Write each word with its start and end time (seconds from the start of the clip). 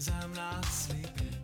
Cause 0.00 0.12
I'm 0.22 0.32
not 0.32 0.64
sleeping. 0.64 1.36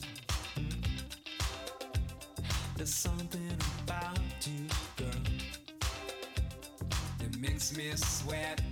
There's 2.75 2.95
something 2.95 3.51
about 3.85 4.19
you, 4.47 4.65
girl, 4.97 5.11
that 7.19 7.39
makes 7.39 7.77
me 7.77 7.91
sweat. 7.97 8.63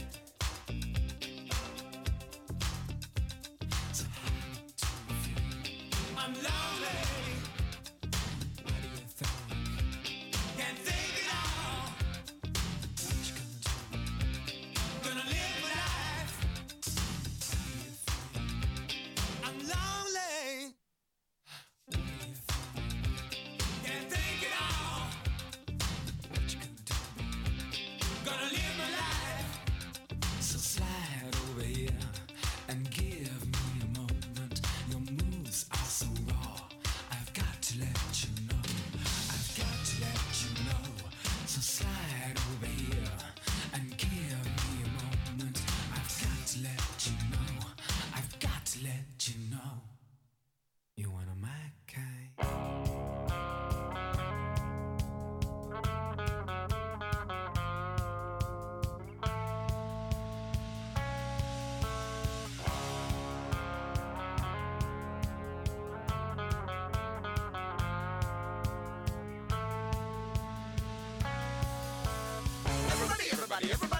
everybody, 73.55 73.73
everybody. 73.73 73.94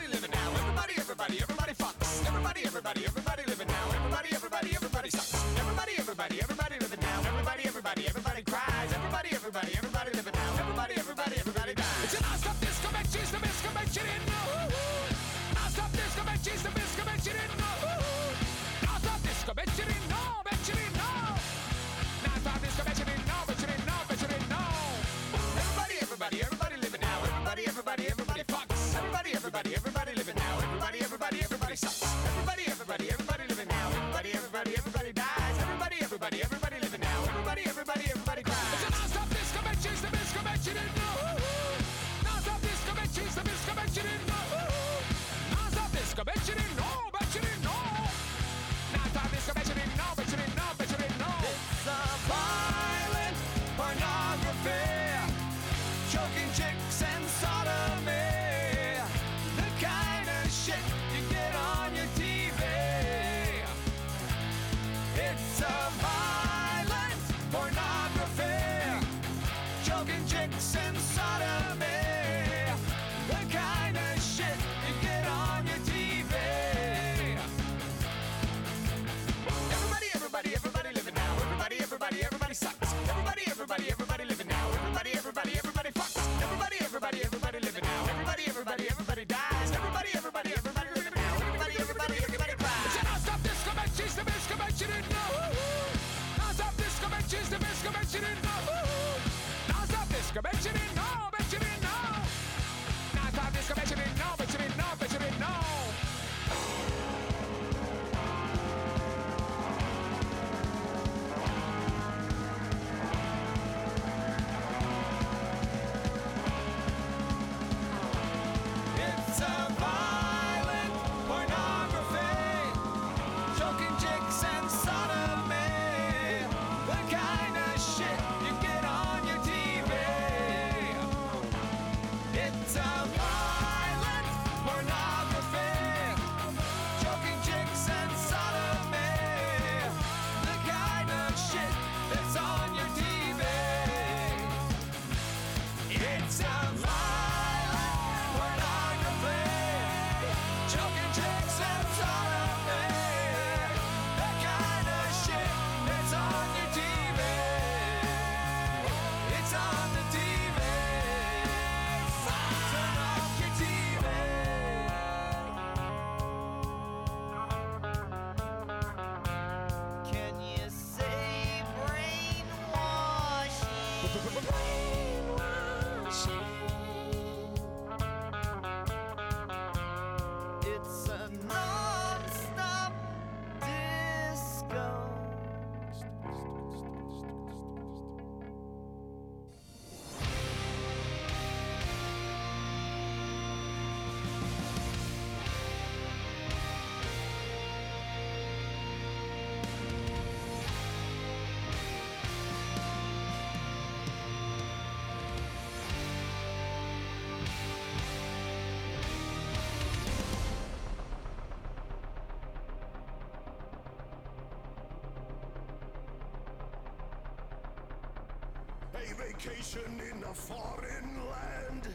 vacation 219.27 220.01
in 220.11 220.23
a 220.25 220.35
foreign 220.35 221.11
land. 221.31 221.89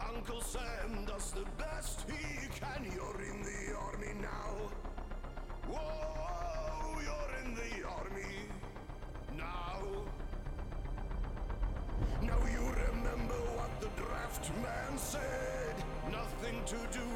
Uncle 0.00 0.40
Sam 0.40 1.04
does 1.06 1.32
the 1.32 1.44
best 1.58 2.04
he 2.08 2.48
can. 2.48 2.84
You're 2.84 3.22
in 3.22 3.42
the 3.42 3.76
army 3.76 4.12
now. 4.20 4.54
Whoa, 5.68 7.00
you're 7.06 7.32
in 7.44 7.54
the 7.54 7.86
army 7.88 8.36
now. 9.36 9.80
Now 12.22 12.40
you 12.52 12.64
remember 12.86 13.40
what 13.58 13.80
the 13.80 13.88
draft 14.00 14.50
man 14.62 14.98
said. 14.98 15.74
Nothing 16.10 16.62
to 16.66 16.98
do 16.98 17.13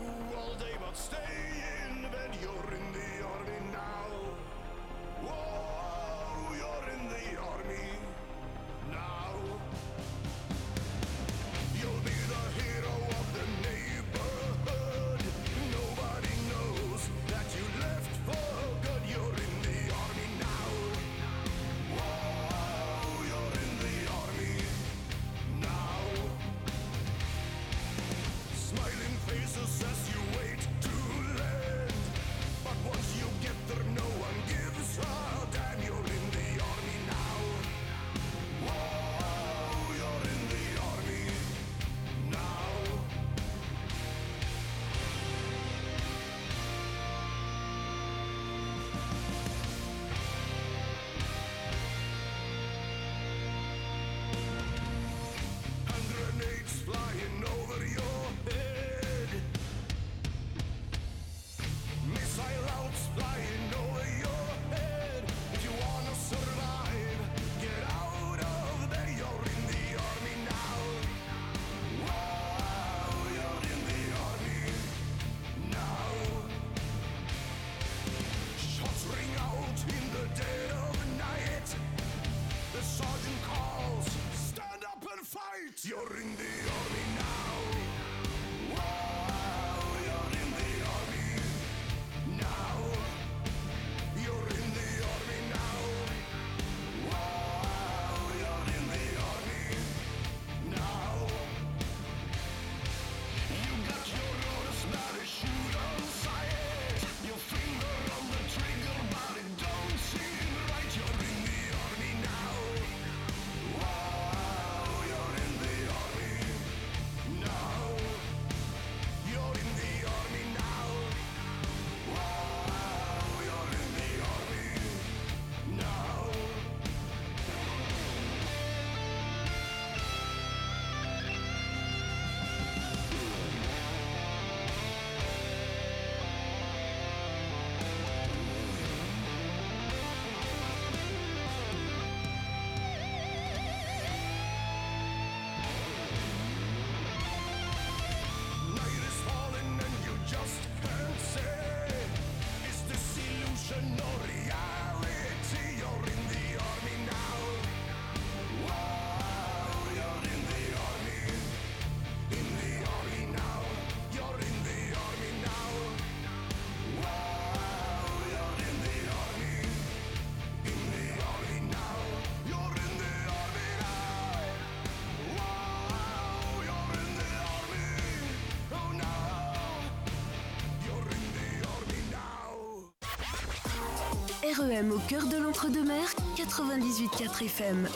Au 184.78 184.98
cœur 185.08 185.26
de 185.26 185.36
l'entre-deux-mer, 185.36 186.04
98.4 186.36 187.44
FM. 187.46 187.88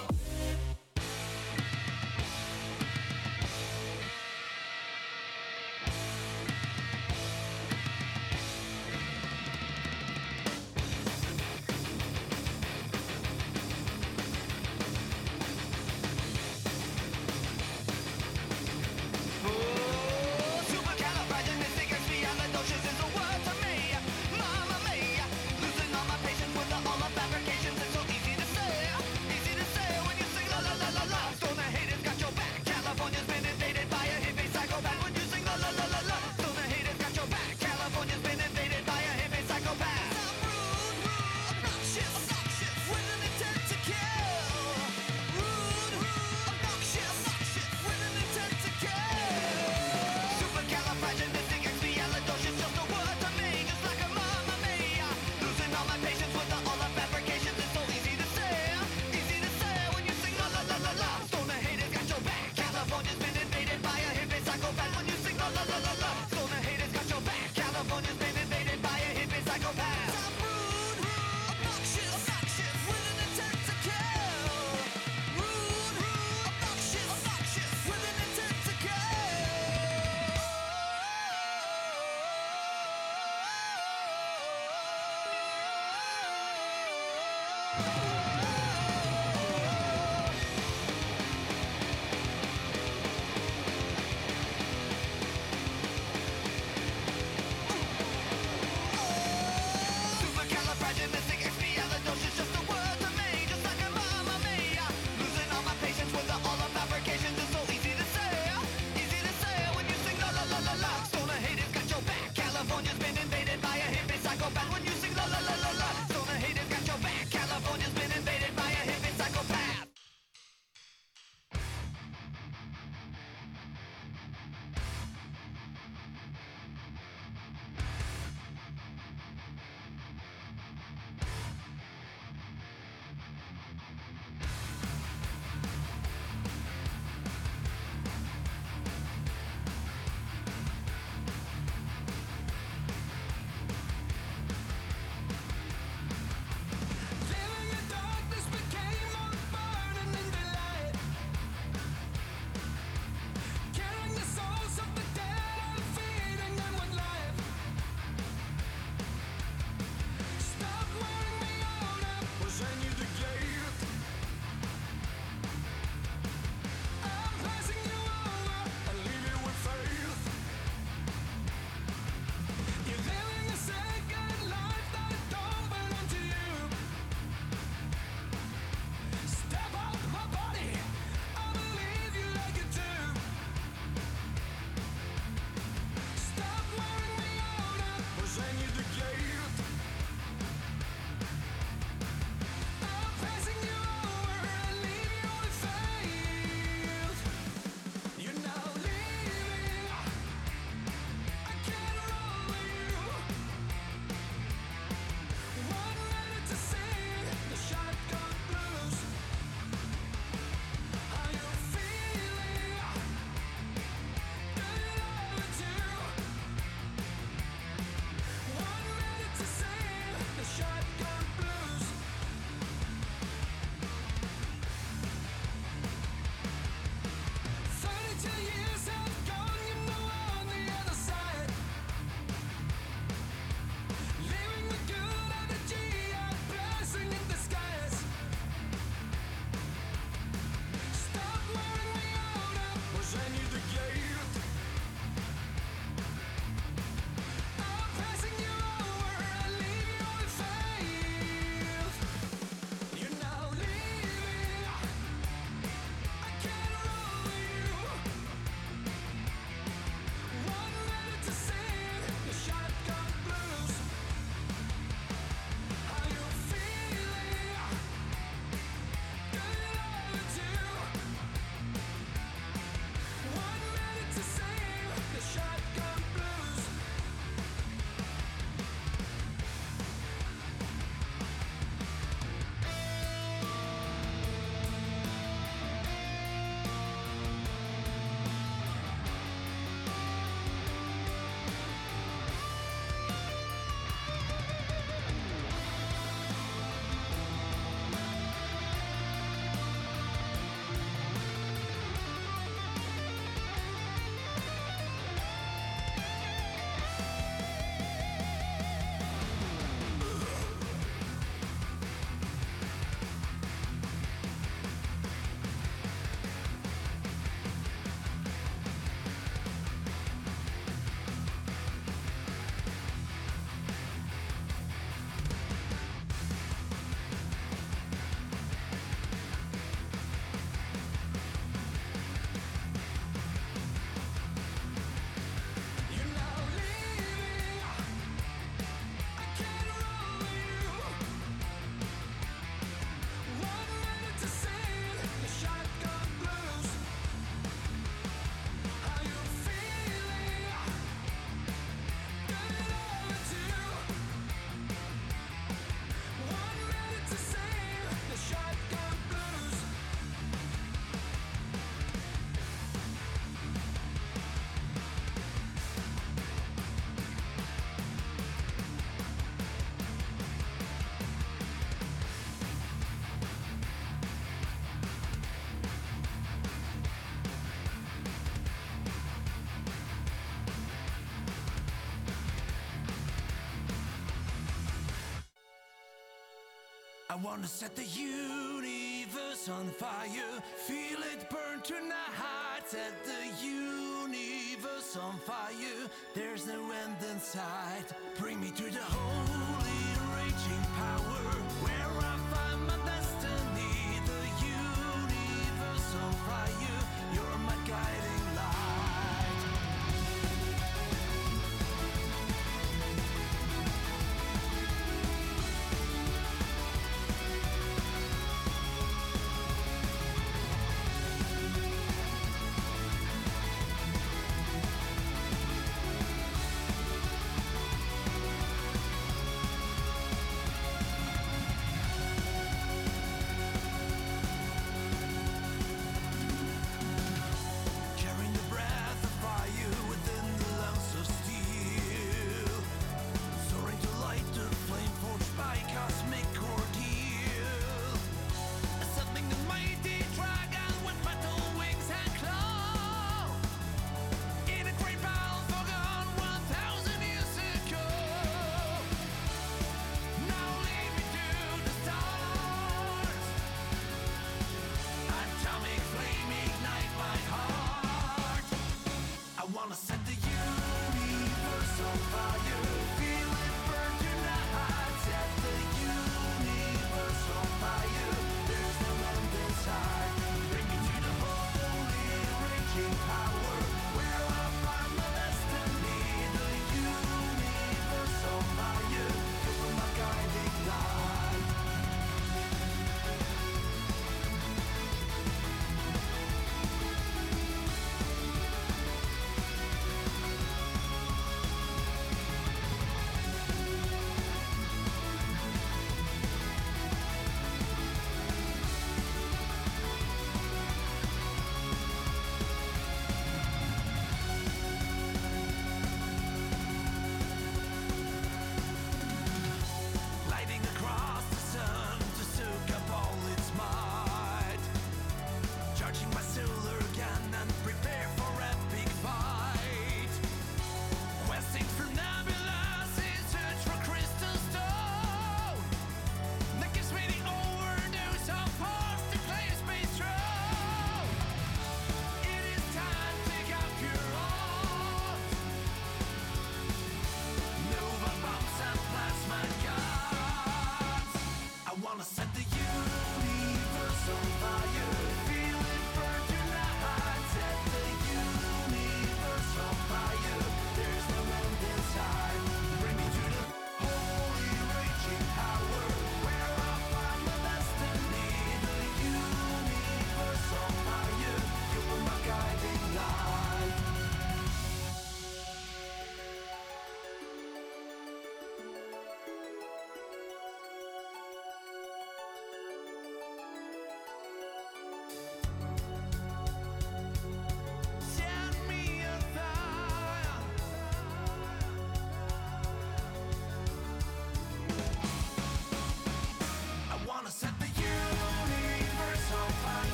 wanna 387.22 387.46
set 387.46 387.76
the 387.76 387.84
universe 387.84 389.48
on 389.48 389.68
fire. 389.70 390.42
Feel 390.66 390.98
it 391.12 391.30
burn 391.30 391.60
tonight. 391.62 392.62
Set 392.66 393.04
the 393.04 393.44
universe 393.44 394.96
on 394.96 395.18
fire. 395.20 395.88
There's 396.14 396.46
no 396.46 396.54
end 396.54 396.96
in 397.10 397.20
sight. 397.20 397.71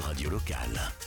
radio 0.00 0.30
locale. 0.30 0.99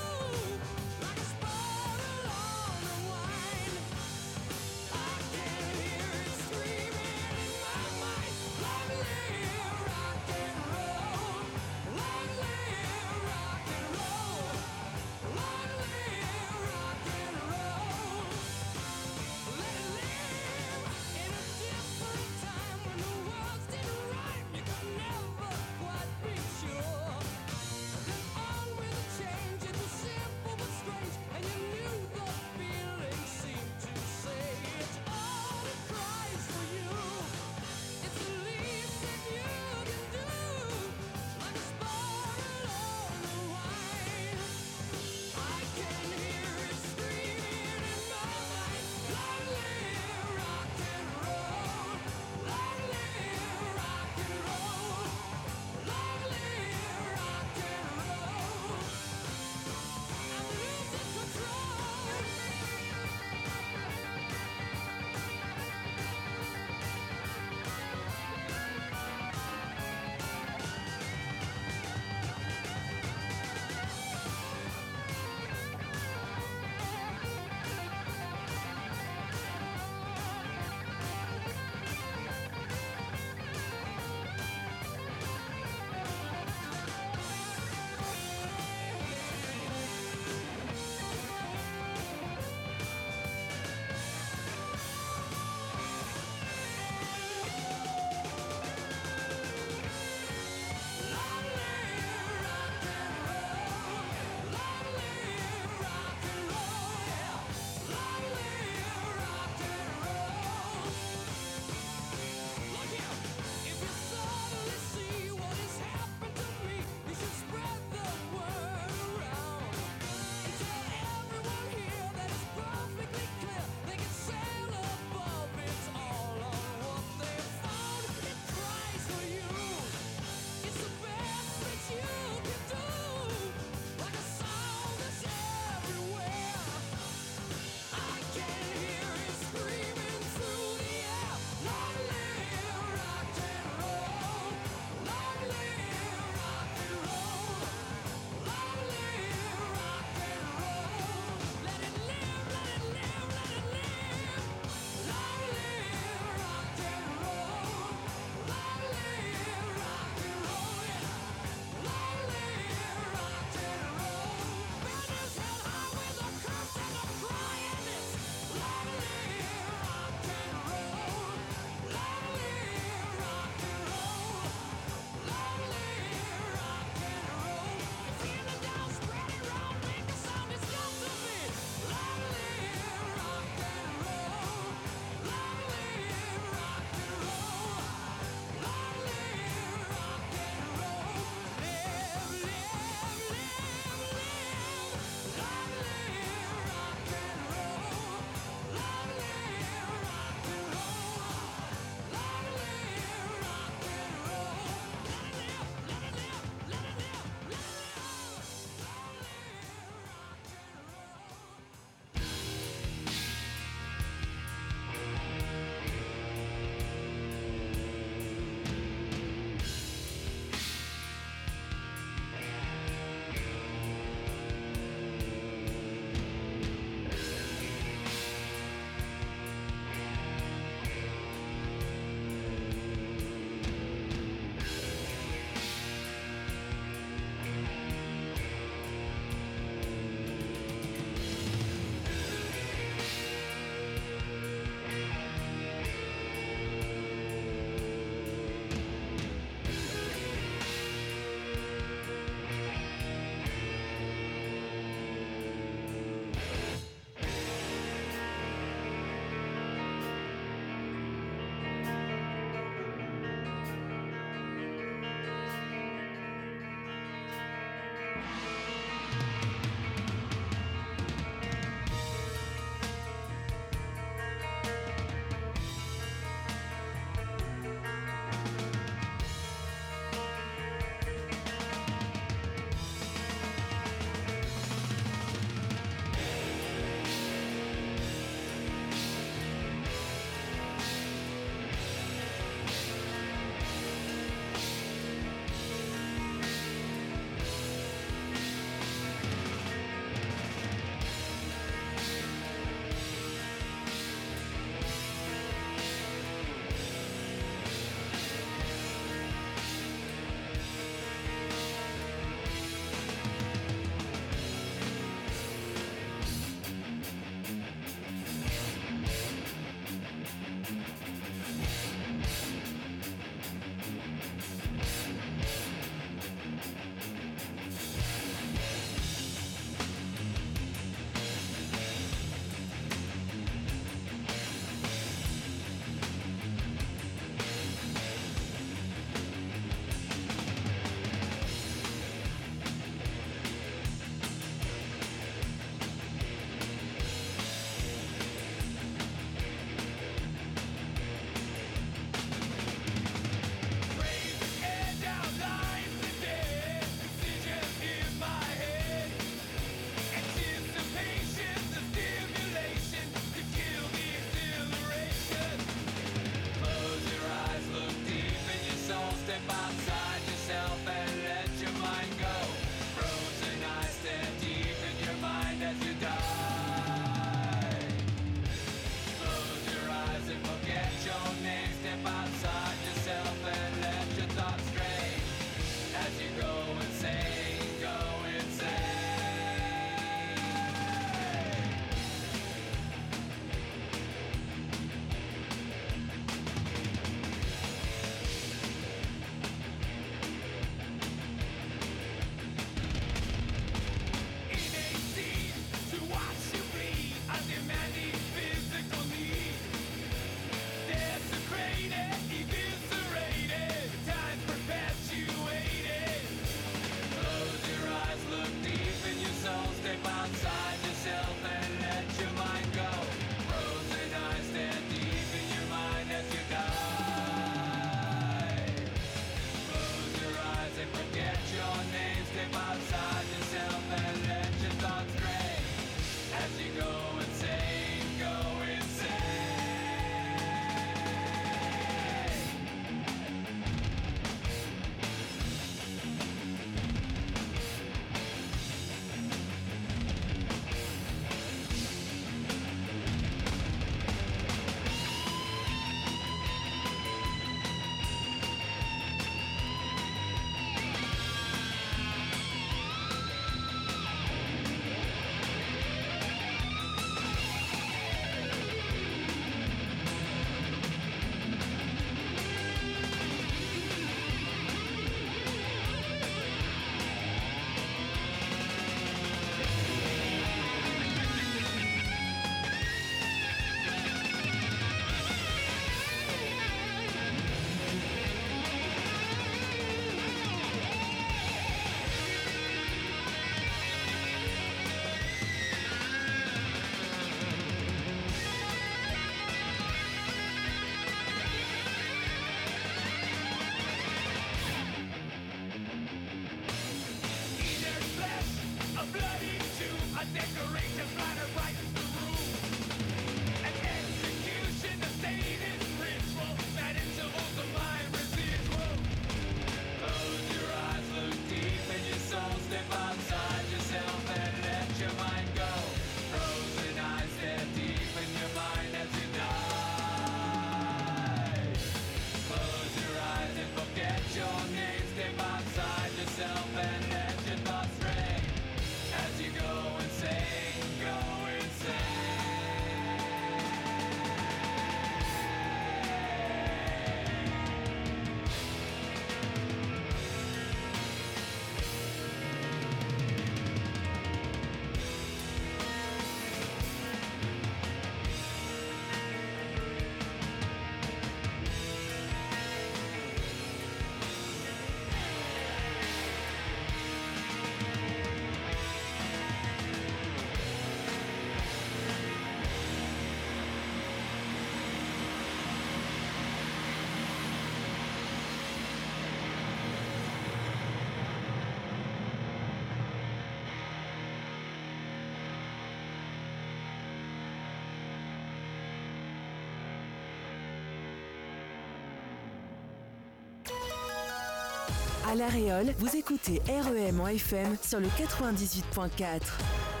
À 595.31 595.35
La 595.35 595.47
Réole, 595.47 595.93
vous 595.97 596.13
écoutez 596.17 596.61
REM 596.67 597.21
en 597.21 597.27
FM 597.27 597.77
sur 597.81 598.01
le 598.01 598.07
98.4. 598.07 600.00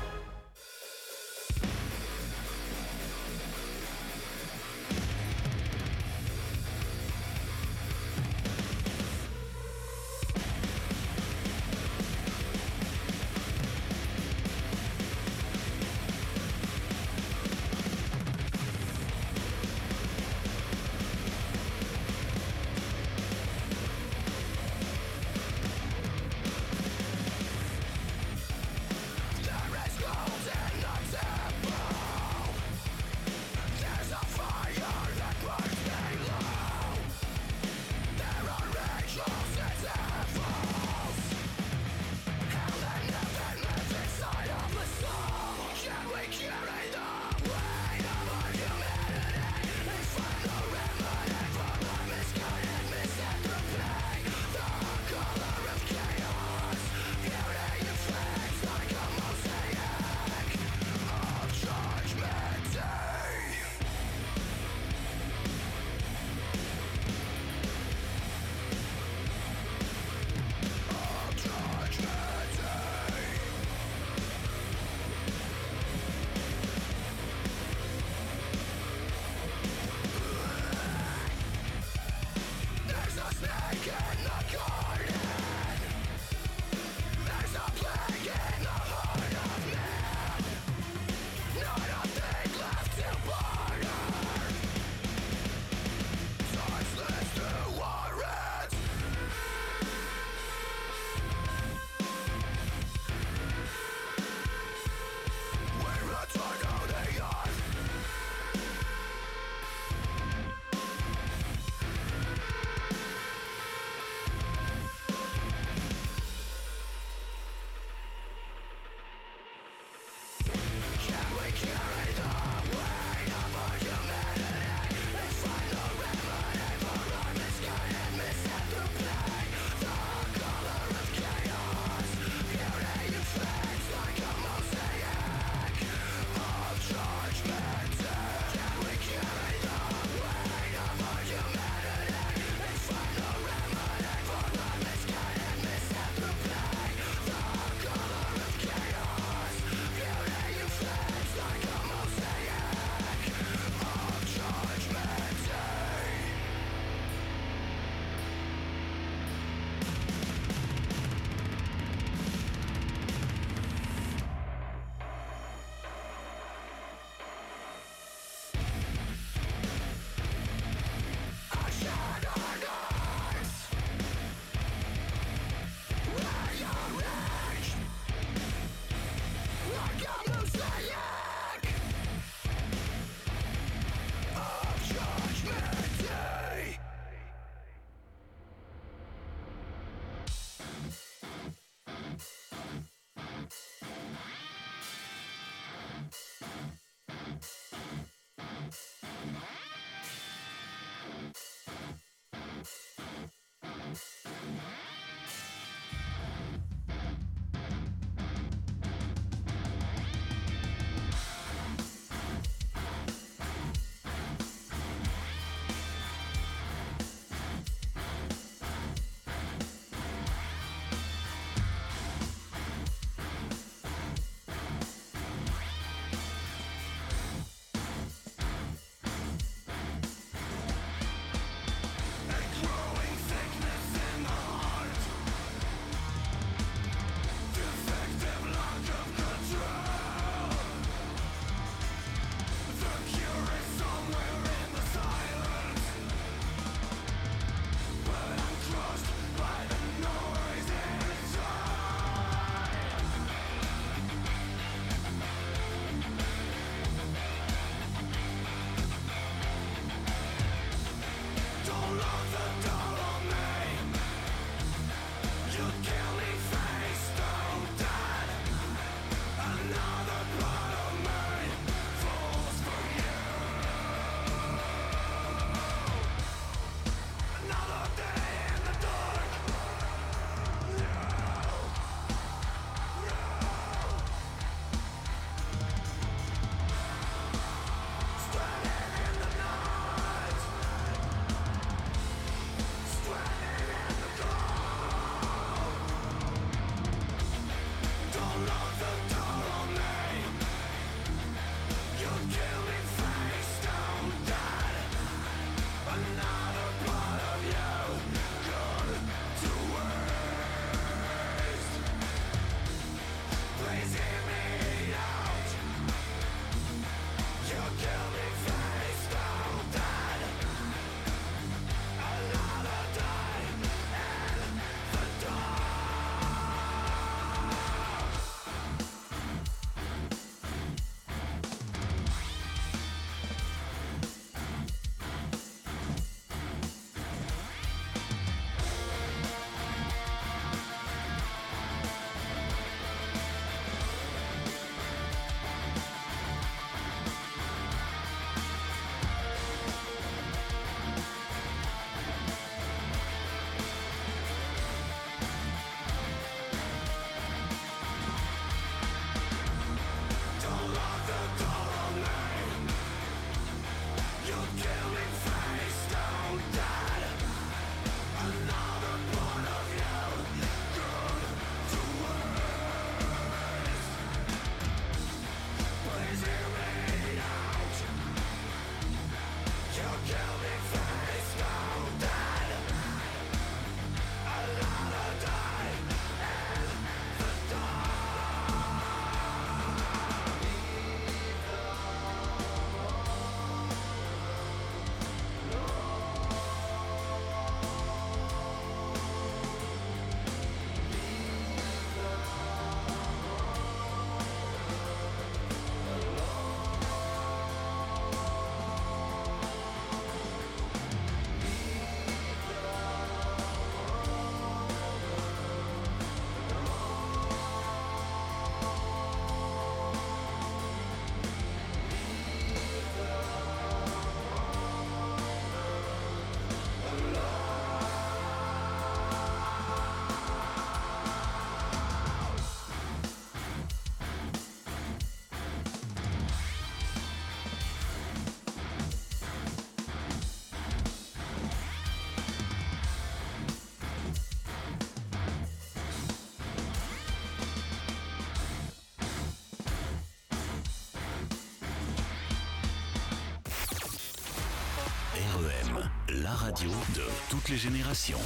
toutes 457.31 457.47
les 457.47 457.55
générations. 457.55 458.19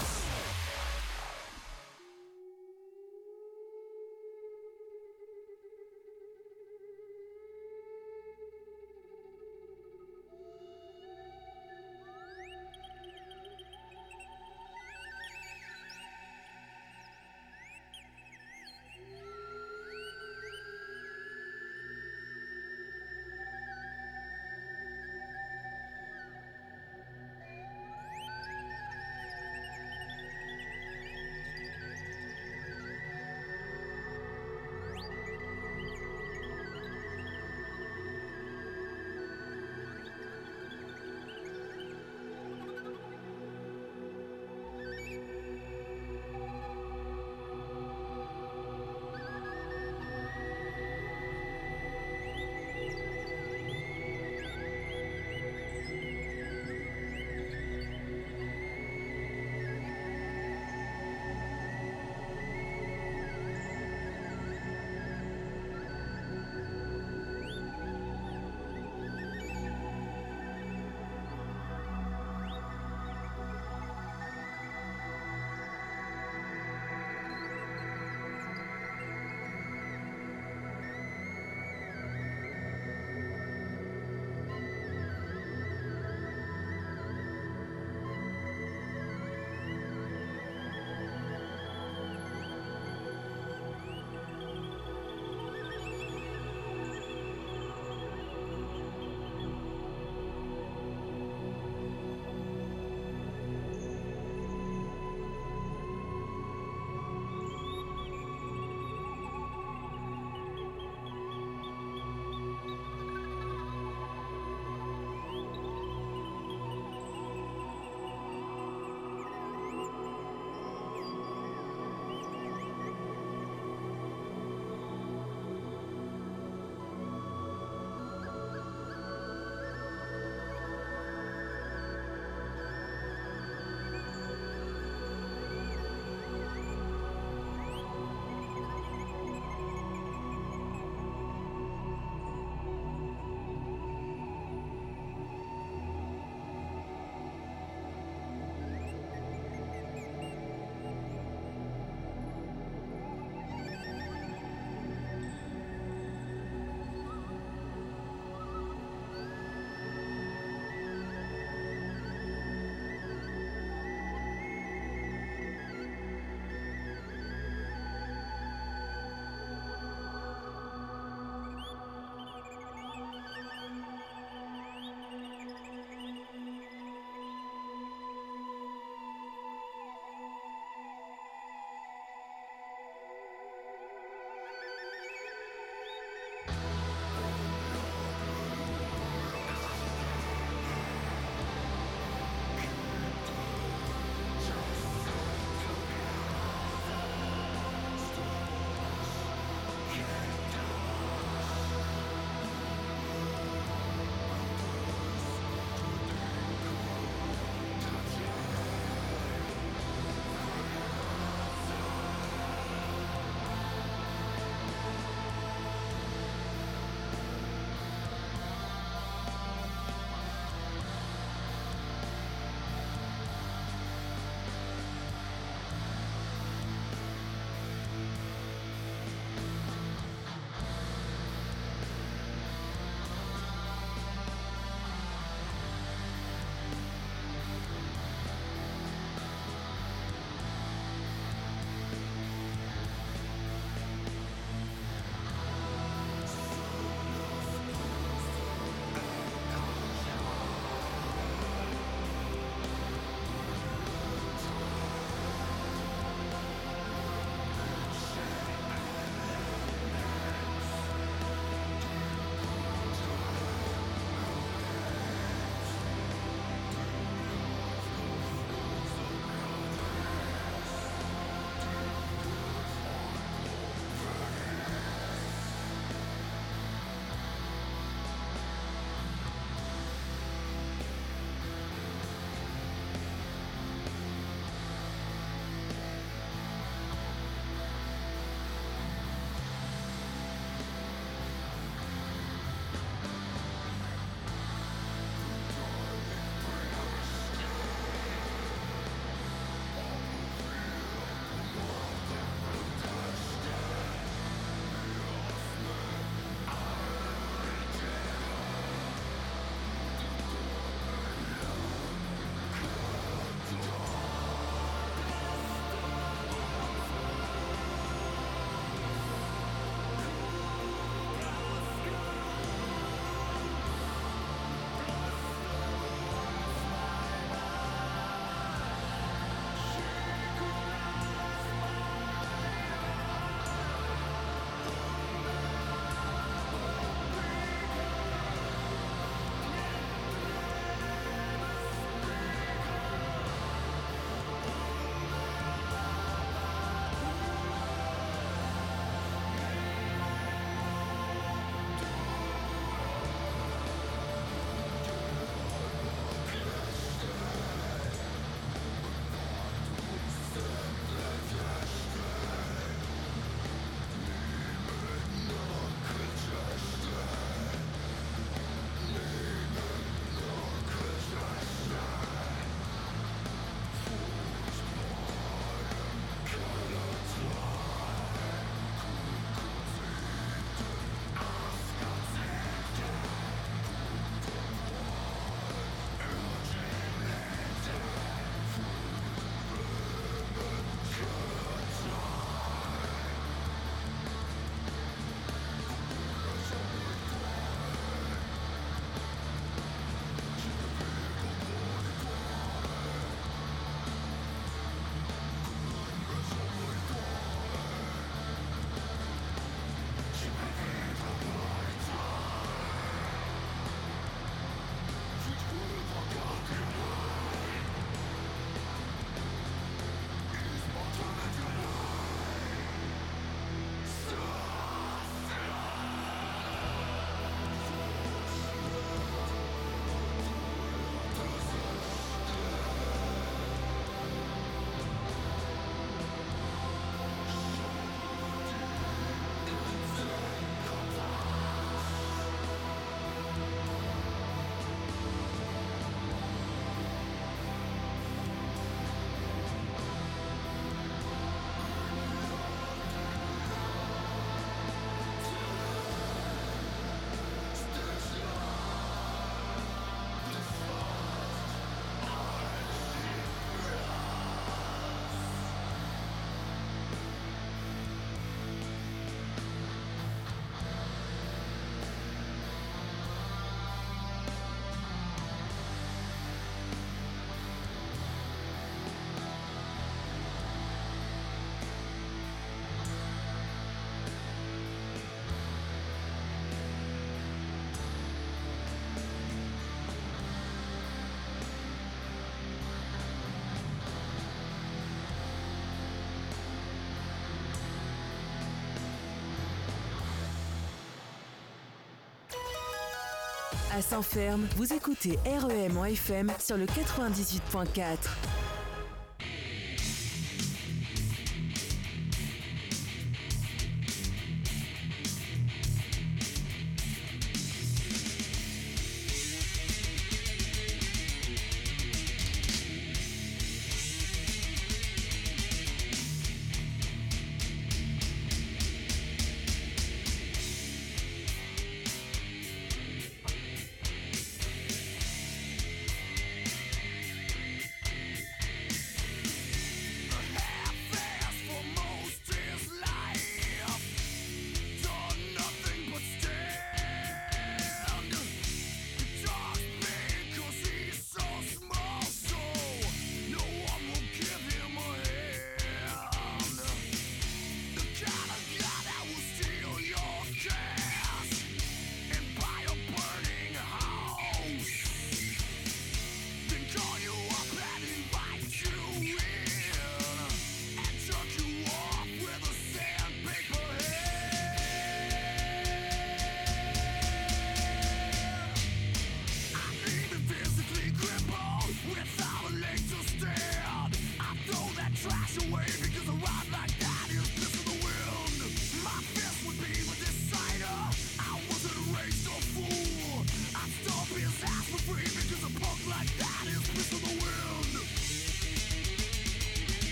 À 503.76 503.82
Saint-Ferme, 503.82 504.47
vous 504.55 504.71
écoutez 504.71 505.19
REM 505.26 505.76
en 505.76 505.84
FM 505.84 506.32
sur 506.39 506.55
le 506.55 506.65
98.4. 506.65 508.14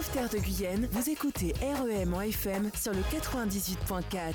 Sauveterre 0.00 0.30
de 0.30 0.38
Guyenne, 0.38 0.88
vous 0.92 1.10
écoutez 1.10 1.52
REM 1.60 2.14
en 2.14 2.22
FM 2.22 2.70
sur 2.74 2.92
le 2.92 3.00
98.4. 3.00 4.32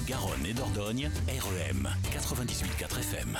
Garonne 0.00 0.46
et 0.46 0.54
Dordogne, 0.54 1.10
REM 1.28 1.88
98.4 2.12 2.98
FM. 3.00 3.38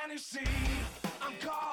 Fantasy. 0.00 0.40
I'm 1.20 1.32
calling. 1.40 1.67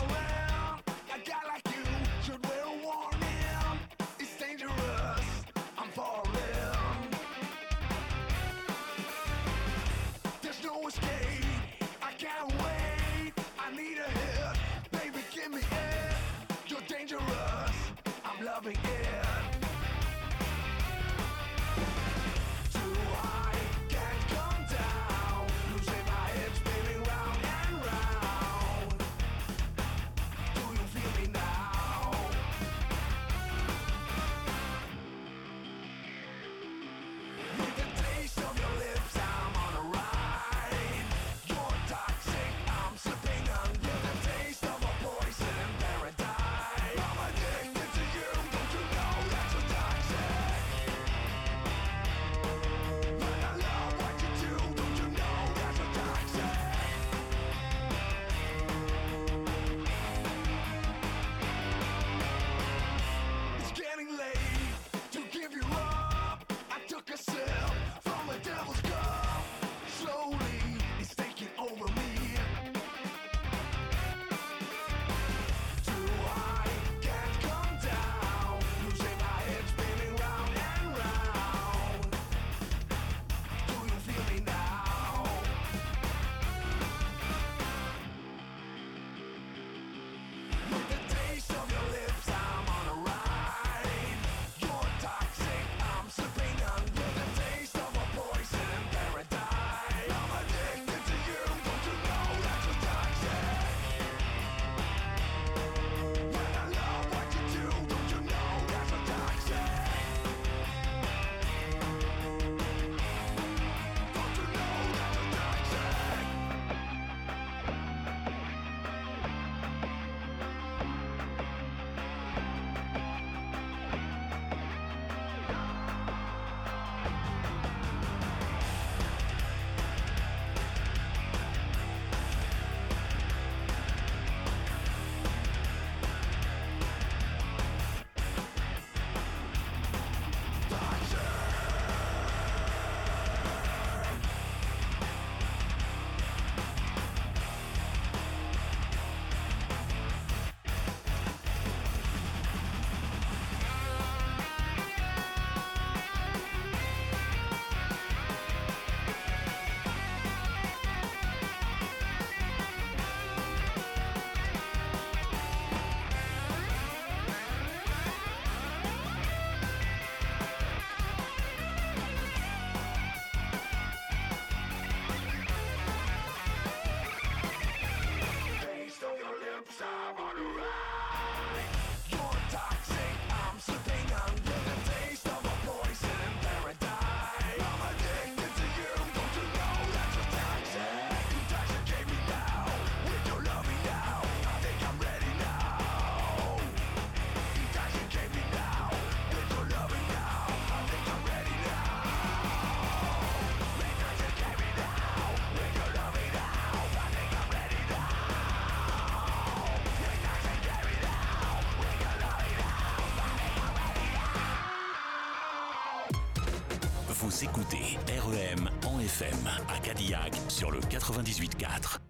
Vous 217.36 217.48
REM 217.52 218.70
en 218.88 218.98
FM 218.98 219.49
à 219.68 219.80
Cadillac 219.80 220.34
sur 220.48 220.72
le 220.72 220.80
98.4. 220.80 222.05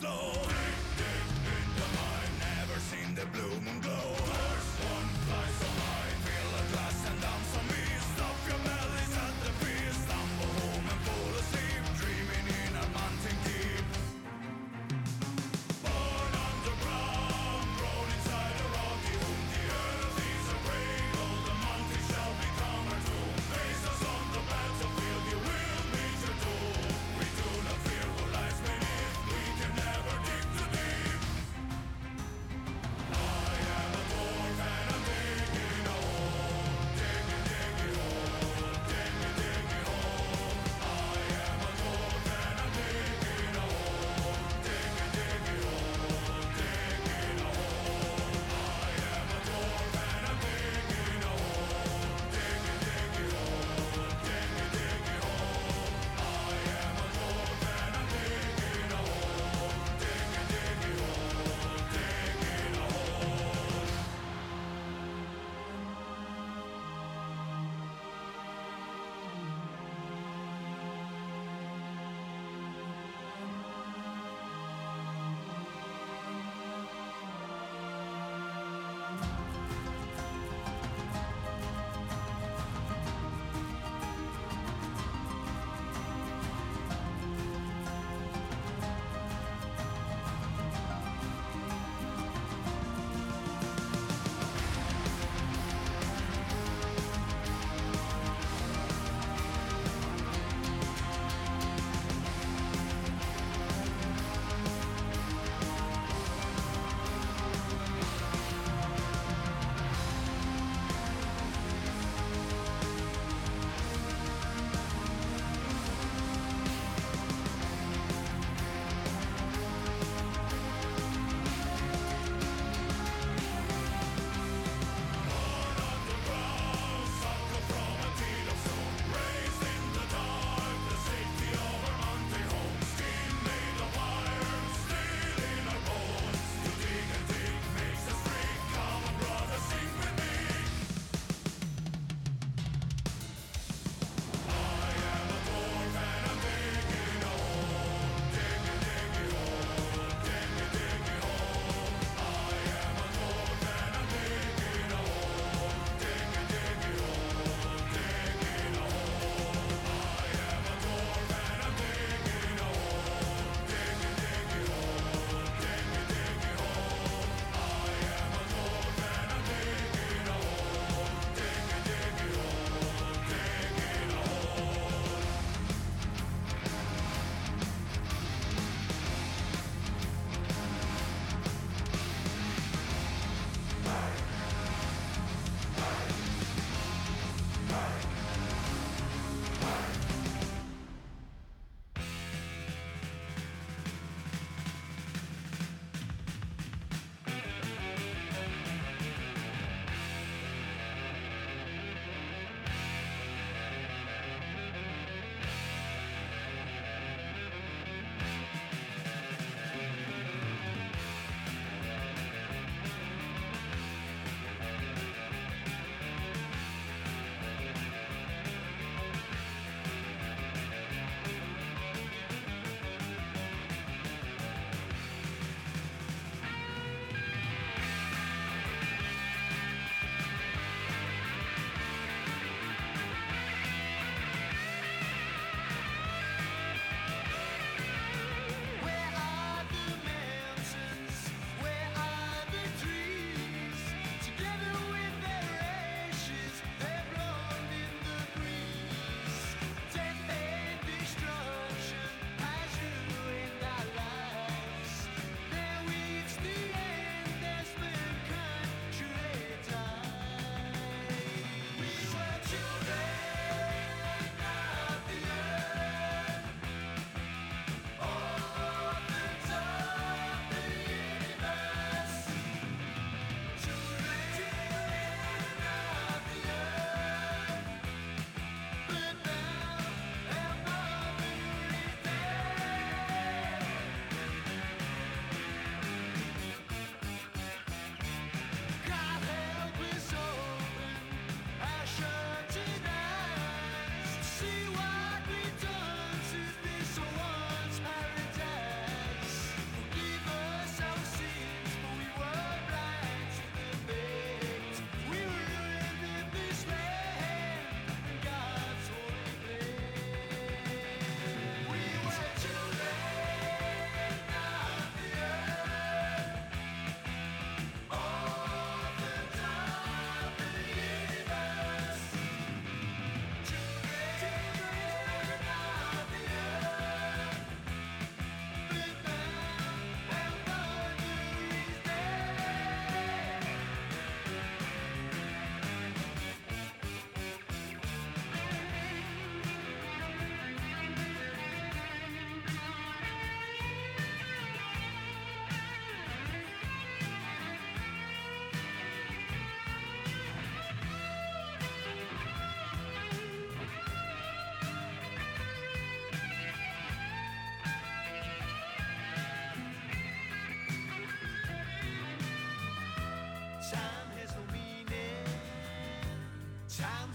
slow. 0.00 0.29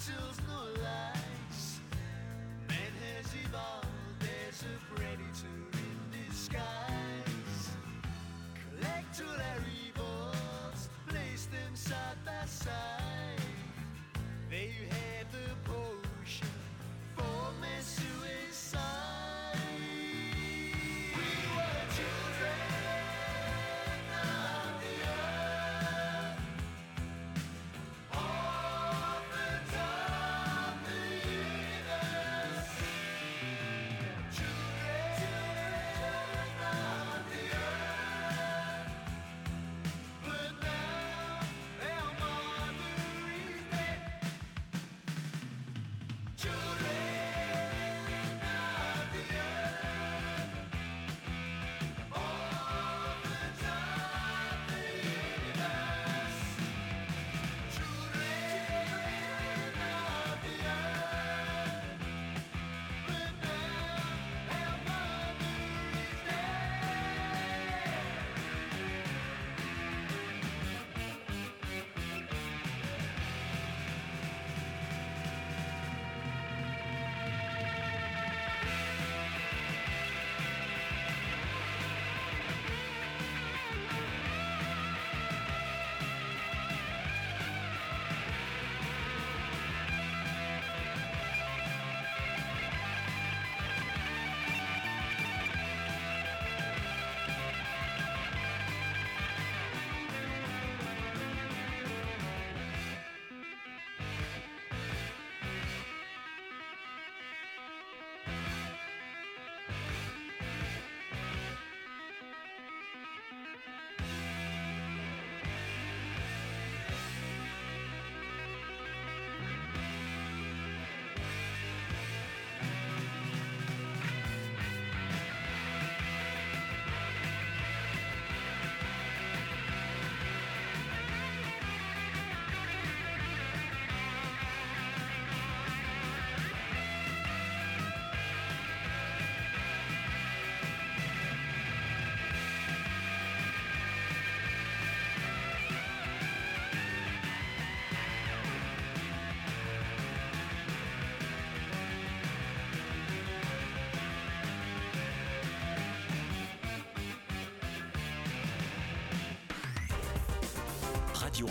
chills. 0.06 0.45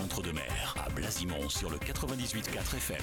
Entre 0.03 0.21
deux 0.21 0.33
mers 0.33 0.75
à 0.83 0.89
Blasimont 0.89 1.49
sur 1.49 1.69
le 1.69 1.77
98.4 1.77 2.77
FM. 2.77 2.97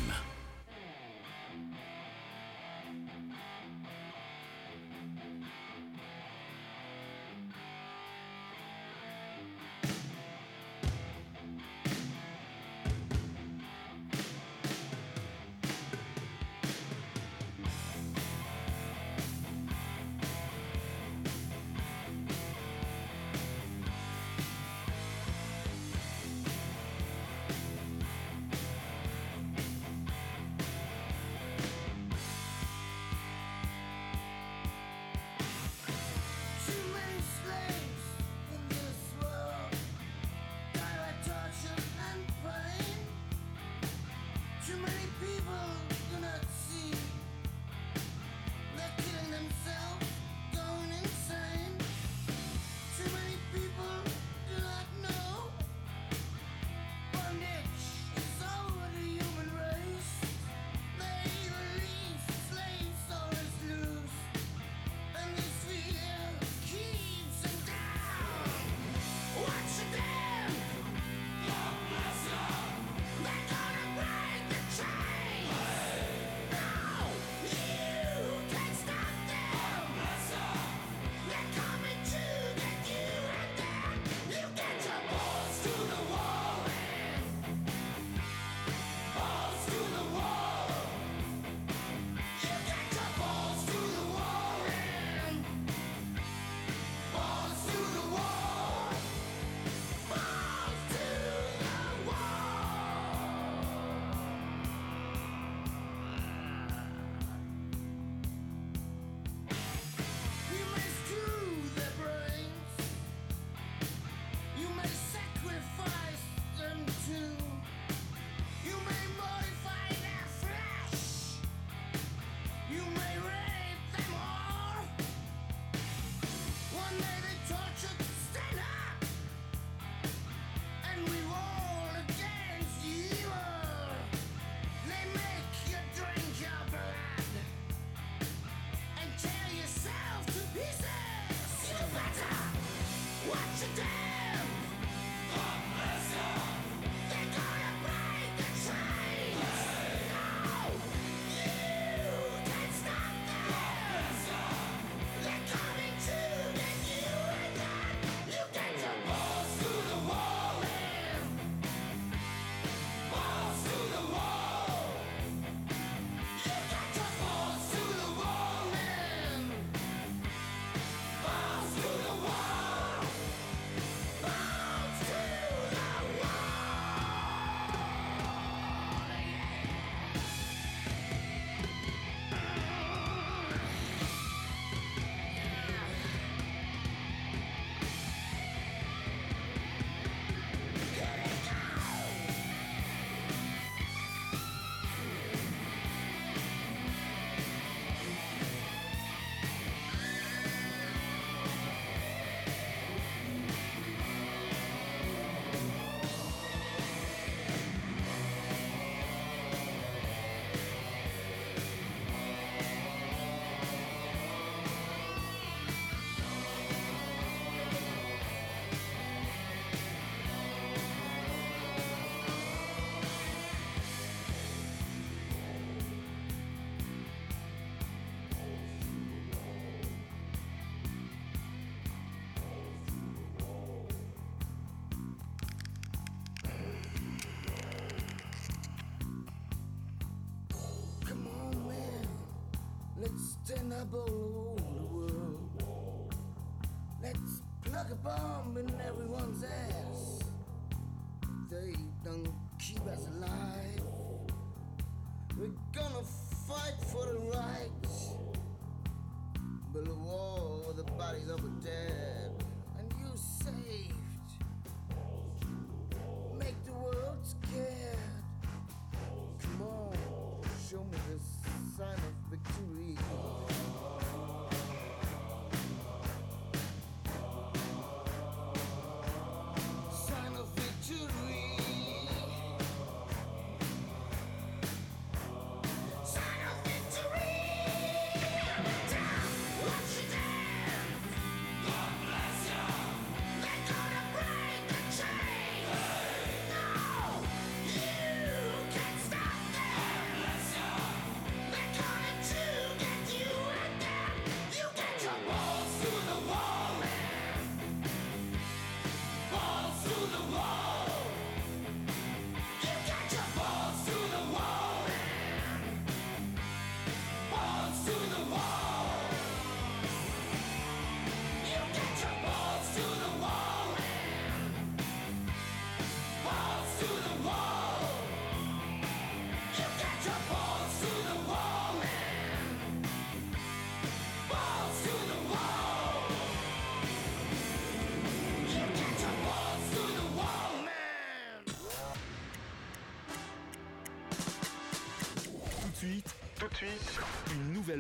humble 243.93 244.31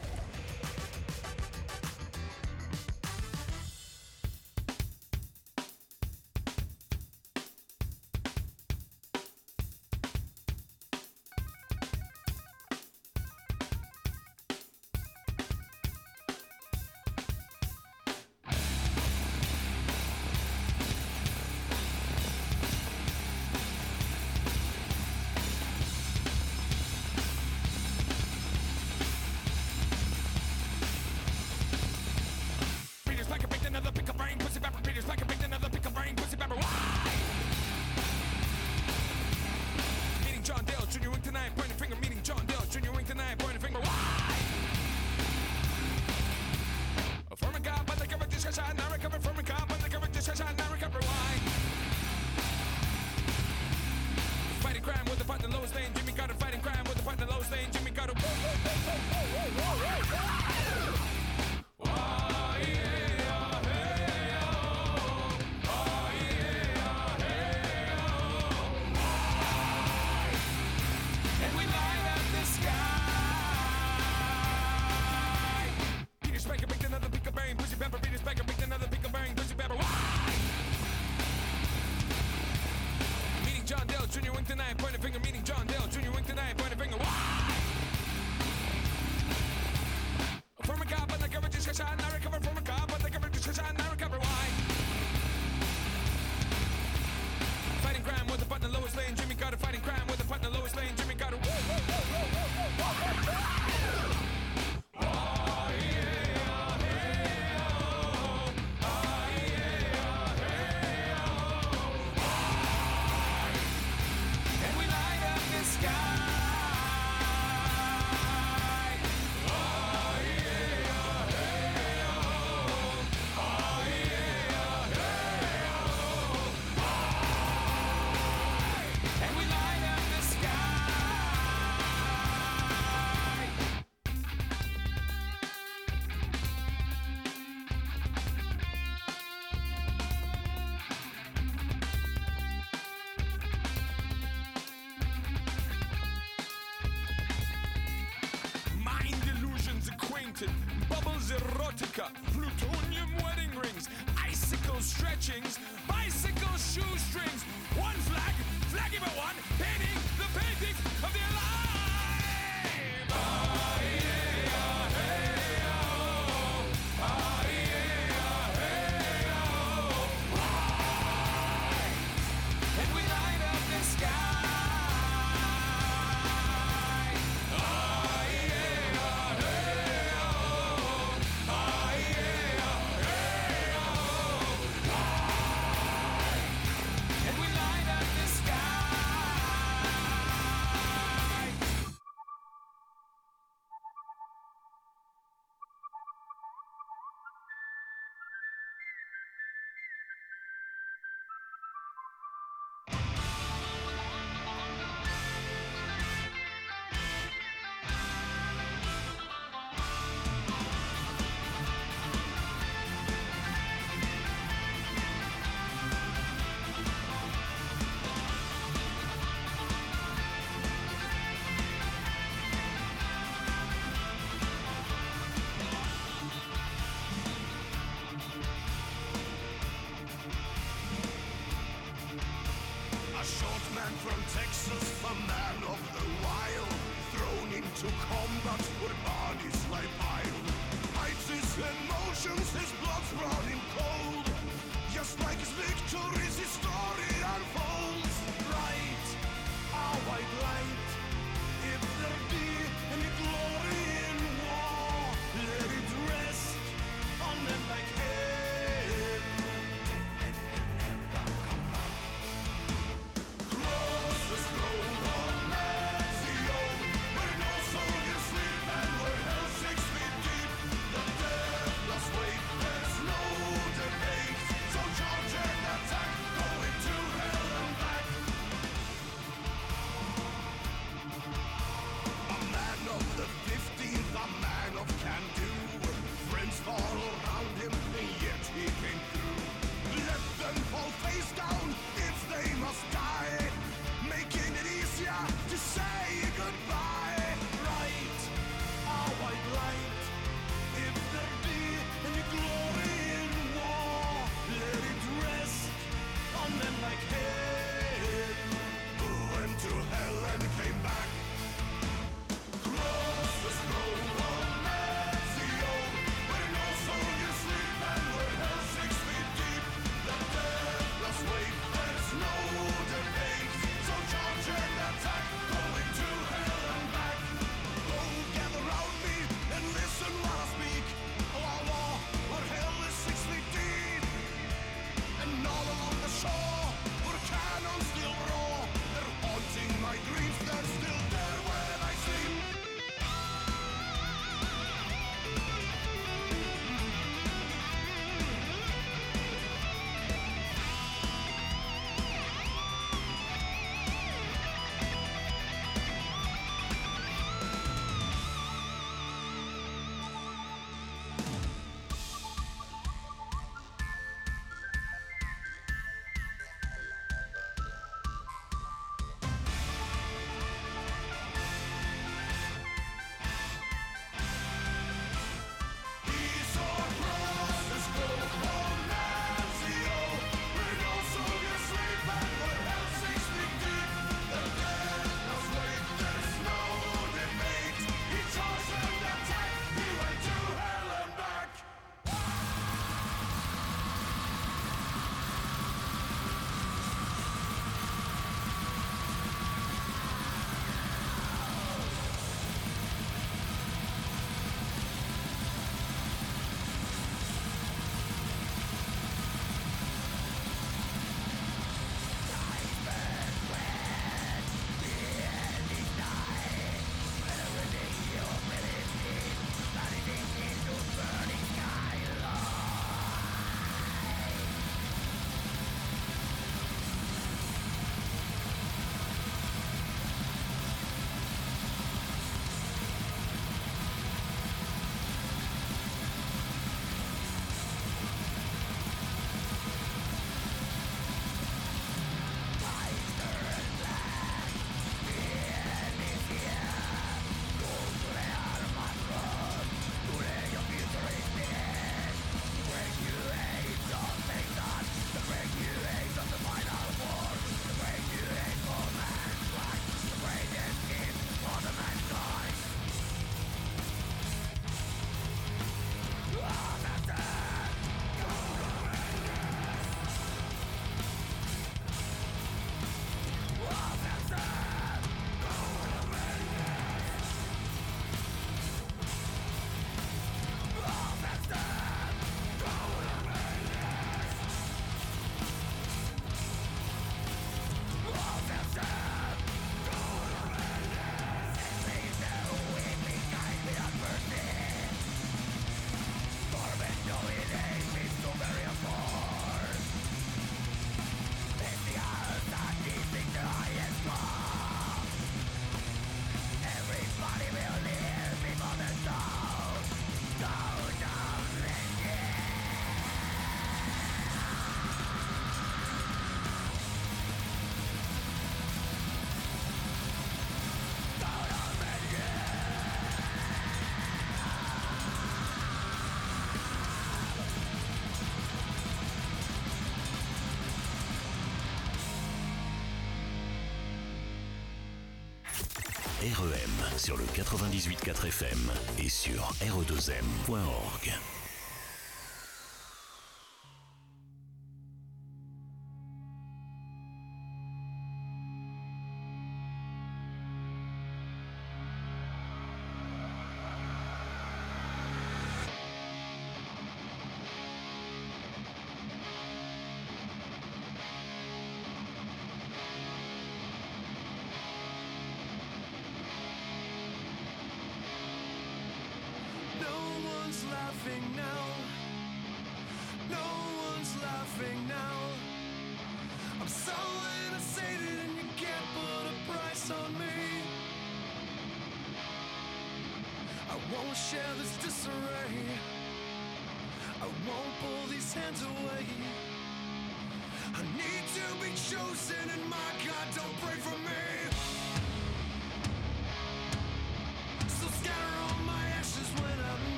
REM 536.21 536.97
sur 536.97 537.15
le 537.15 537.23
98.4 537.23 538.27
FM 538.27 538.71
et 538.97 539.07
sur 539.07 539.53
re2m.org. 539.61 541.13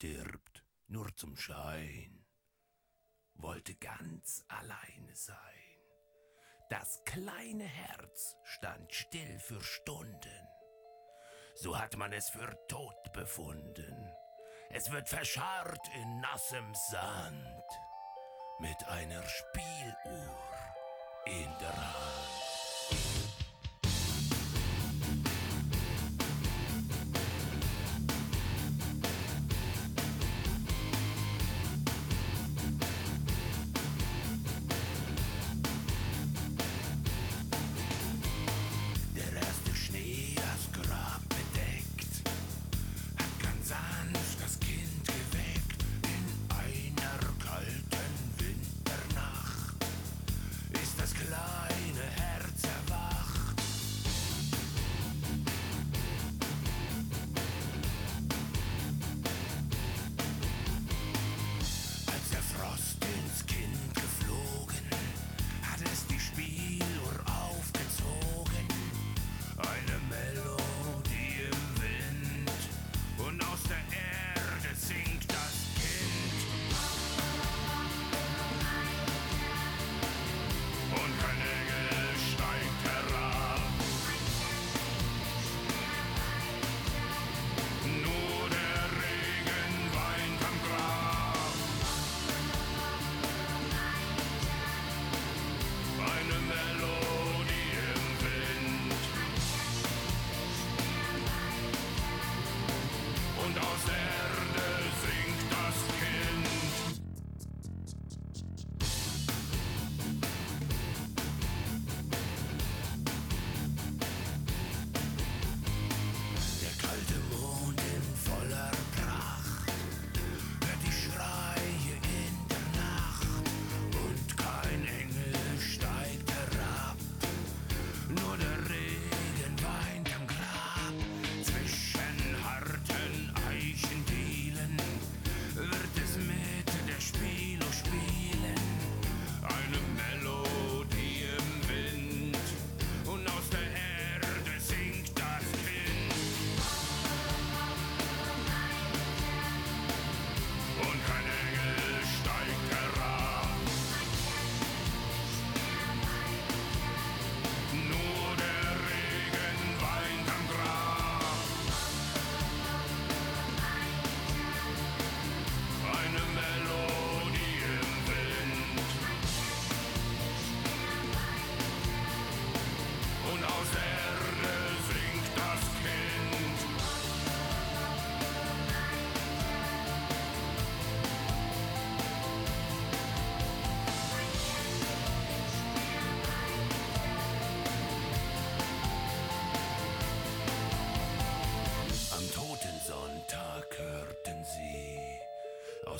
stirbt, 0.00 0.64
nur 0.88 1.14
zum 1.14 1.36
Schein, 1.36 2.24
wollte 3.34 3.74
ganz 3.74 4.42
alleine 4.48 5.14
sein. 5.14 5.36
Das 6.70 7.02
kleine 7.04 7.64
Herz 7.64 8.36
stand 8.44 8.94
still 8.94 9.38
für 9.40 9.62
Stunden. 9.62 10.48
So 11.54 11.78
hat 11.78 11.98
man 11.98 12.14
es 12.14 12.30
für 12.30 12.56
tot 12.68 13.12
befunden. 13.12 14.10
Es 14.70 14.90
wird 14.90 15.08
verscharrt 15.08 15.86
in 15.94 16.20
nassem 16.20 16.74
Sand 16.74 17.64
mit 18.60 18.82
einer 18.88 19.22
Spieluhr 19.28 20.38
in 21.26 21.50
der 21.60 21.76
Hand. 21.76 22.39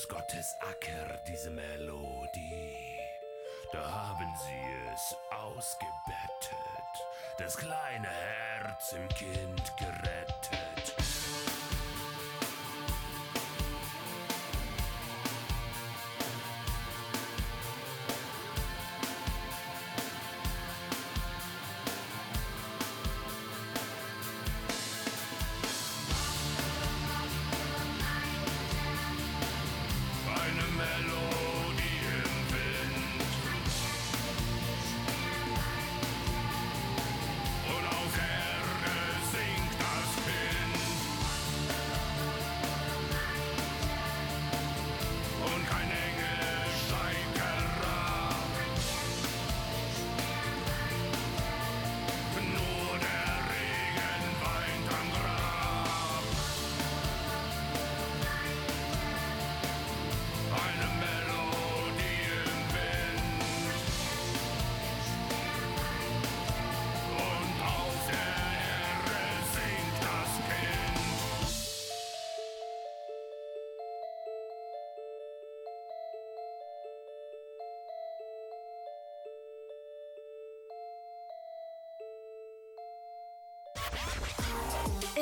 aus 0.00 0.08
Gottes 0.08 0.56
Acker, 0.60 1.18
diese 1.28 1.50
Melodie. 1.50 2.98
Da 3.70 3.80
haben 3.80 4.32
sie 4.46 4.94
es 4.94 5.14
ausgebettet, 5.30 6.54
das 7.38 7.56
kleine 7.56 8.08
Herz 8.08 8.92
im 8.92 9.06
Kind 9.08 9.76
gerät. 9.76 9.99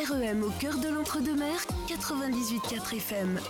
REM 0.06 0.44
au 0.44 0.50
cœur 0.60 0.78
de 0.78 0.88
l'entre-deux-mer, 0.88 1.56
98.4 1.88 2.96
FM. 2.96 3.40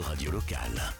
Radio 0.00 0.30
locale. 0.30 0.99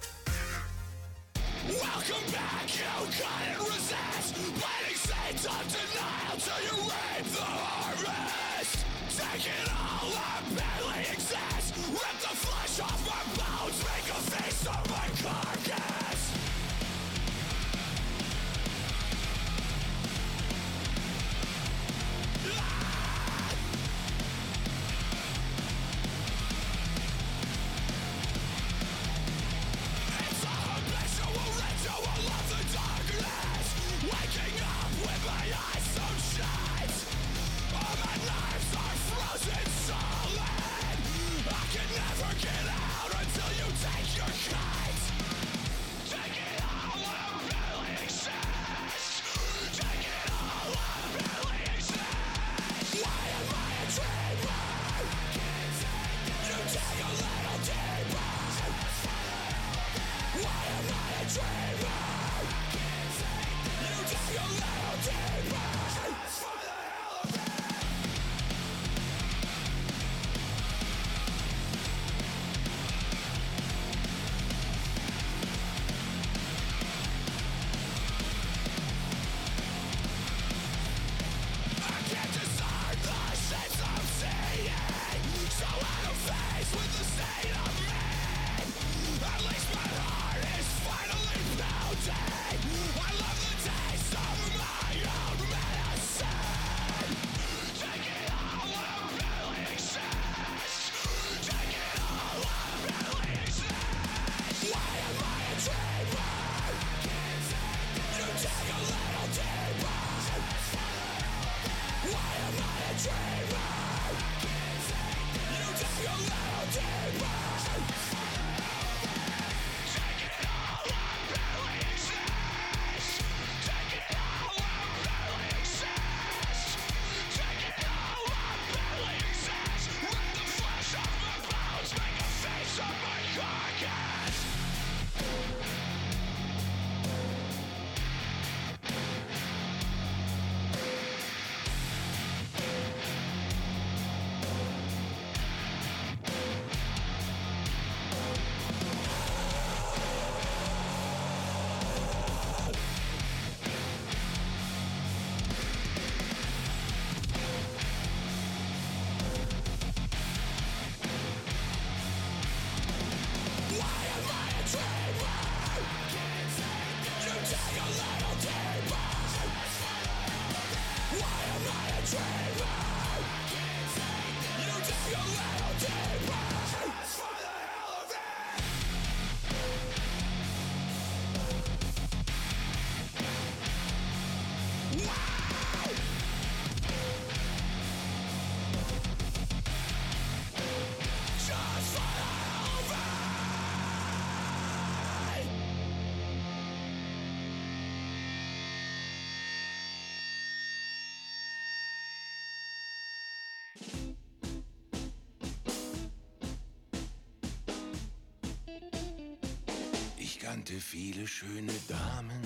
Ich 210.16 210.38
kannte 210.38 210.74
viele 210.74 211.26
schöne 211.26 211.72
Damen 211.88 212.40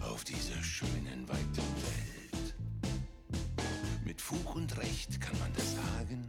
auf 0.00 0.24
dieser 0.24 0.62
schönen, 0.62 1.28
weiten 1.28 1.56
Welt. 1.56 2.54
Mit 4.04 4.20
Fug 4.20 4.54
und 4.54 4.76
Recht 4.78 5.20
kann 5.20 5.38
man 5.38 5.52
das 5.54 5.74
sagen. 5.74 6.28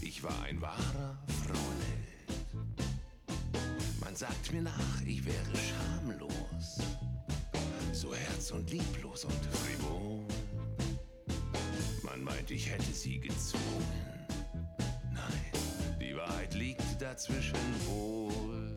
Ich 0.00 0.22
war 0.22 0.42
ein 0.44 0.60
wahrer 0.60 1.18
Frauenheld. 1.44 2.06
Man 4.00 4.16
sagt 4.16 4.52
mir 4.52 4.62
nach, 4.62 5.02
ich 5.04 5.24
wäre 5.24 5.52
schamlos, 5.54 6.78
so 7.92 8.14
herz- 8.14 8.50
und 8.50 8.70
lieblos 8.70 9.24
und 9.24 9.44
frivol. 9.46 10.26
Man 12.02 12.22
meint, 12.24 12.50
ich 12.50 12.70
hätte 12.70 12.92
sie 12.92 13.20
gezwungen. 13.20 14.15
Dazwischen 17.06 17.86
wohl. 17.86 18.74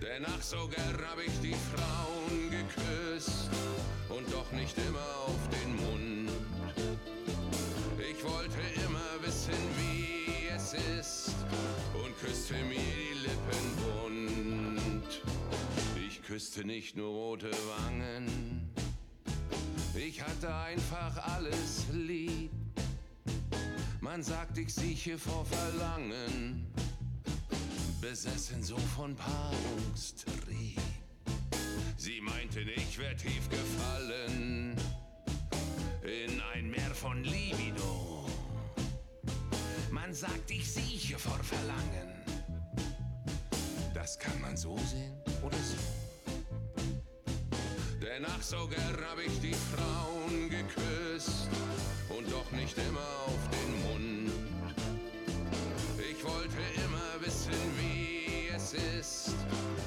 Denn 0.00 0.24
ach, 0.26 0.42
so 0.42 0.66
gern 0.68 0.96
hab 1.06 1.18
ich 1.18 1.38
die 1.40 1.56
Frauen 1.72 2.50
geküsst 2.50 3.50
und 4.08 4.32
doch 4.32 4.50
nicht 4.52 4.76
immer 4.78 5.10
auf 5.26 5.42
den 5.50 5.76
Mund. 5.76 6.30
Ich 7.98 8.24
wollte 8.24 8.58
immer 8.86 9.26
wissen, 9.26 9.60
wie 9.76 10.48
es 10.54 10.72
ist 10.98 11.34
und 11.92 12.18
küsste 12.20 12.54
mir 12.54 12.88
die 13.02 13.18
Lippen 13.26 13.66
bunt. 13.82 15.22
Ich 16.08 16.22
küsste 16.22 16.64
nicht 16.64 16.96
nur 16.96 17.10
rote 17.10 17.50
Wangen, 17.76 18.72
ich 19.94 20.22
hatte 20.22 20.54
einfach 20.54 21.16
alles 21.36 21.84
lieb. 21.92 22.50
Man 24.00 24.22
sagt, 24.22 24.58
ich 24.58 24.72
sieche 24.72 25.18
vor 25.18 25.44
Verlangen, 25.44 26.66
besessen 28.10 28.62
so 28.62 28.76
von 28.96 29.16
Paarungstrieb. 29.16 30.78
Sie 31.96 32.20
meinten, 32.20 32.68
ich 32.76 32.98
wär 32.98 33.16
tief 33.16 33.48
gefallen 33.48 34.76
in 36.02 36.42
ein 36.52 36.70
Meer 36.70 36.94
von 36.94 37.24
Libido. 37.24 38.26
Man 39.90 40.12
sagt, 40.12 40.50
ich 40.50 40.70
sieche 40.70 41.18
vor 41.18 41.38
Verlangen. 41.42 42.12
Das 43.94 44.18
kann 44.18 44.38
man 44.40 44.56
so 44.56 44.76
sehen 44.76 45.14
oder 45.42 45.56
so. 45.56 45.78
Denn 48.02 48.26
ach, 48.26 48.42
so 48.42 48.68
gern 48.68 48.98
hab 49.08 49.18
ich 49.18 49.40
die 49.40 49.56
Frauen 49.72 50.50
geküsst 50.50 51.48
und 52.10 52.30
doch 52.30 52.50
nicht 52.52 52.76
immer 52.76 53.08
auf 53.26 53.42
den 53.56 53.72
Mund. 53.82 54.30
Ich 55.98 56.22
wollte 56.22 56.54
quiet 57.54 57.93
ist 58.74 59.34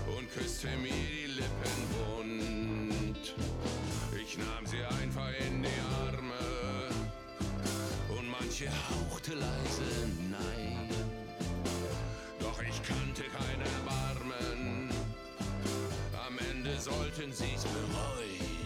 und 0.07 0.31
küsste 0.33 0.67
mir 0.77 0.89
die 0.89 1.27
Lippen 1.27 1.79
wund. 1.95 3.35
Ich 4.21 4.37
nahm 4.37 4.65
sie 4.65 4.83
einfach 5.01 5.31
in 5.47 5.63
die 5.63 5.79
Arme 6.05 6.89
und 8.09 8.29
manche 8.29 8.67
hauchte 8.89 9.33
leise 9.33 10.07
Nein. 10.29 10.89
Doch 12.39 12.61
ich 12.61 12.81
kannte 12.83 13.23
kein 13.23 13.61
Erbarmen, 13.61 14.89
am 16.27 16.39
Ende 16.51 16.79
sollten 16.79 17.31
sie's 17.31 17.63
bereuen. 17.63 18.56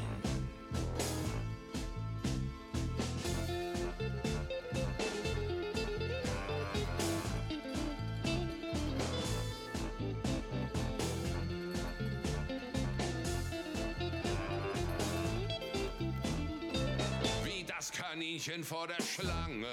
Kaninchen 18.32 18.64
vor 18.64 18.88
der 18.88 19.03
Schlange. 19.03 19.68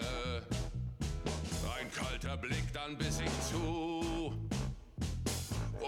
Ein 1.79 1.93
kalter 1.93 2.37
Blick, 2.37 2.73
dann 2.73 2.99
bis 2.99 3.21
ich 3.21 3.31
zu. 3.49 4.33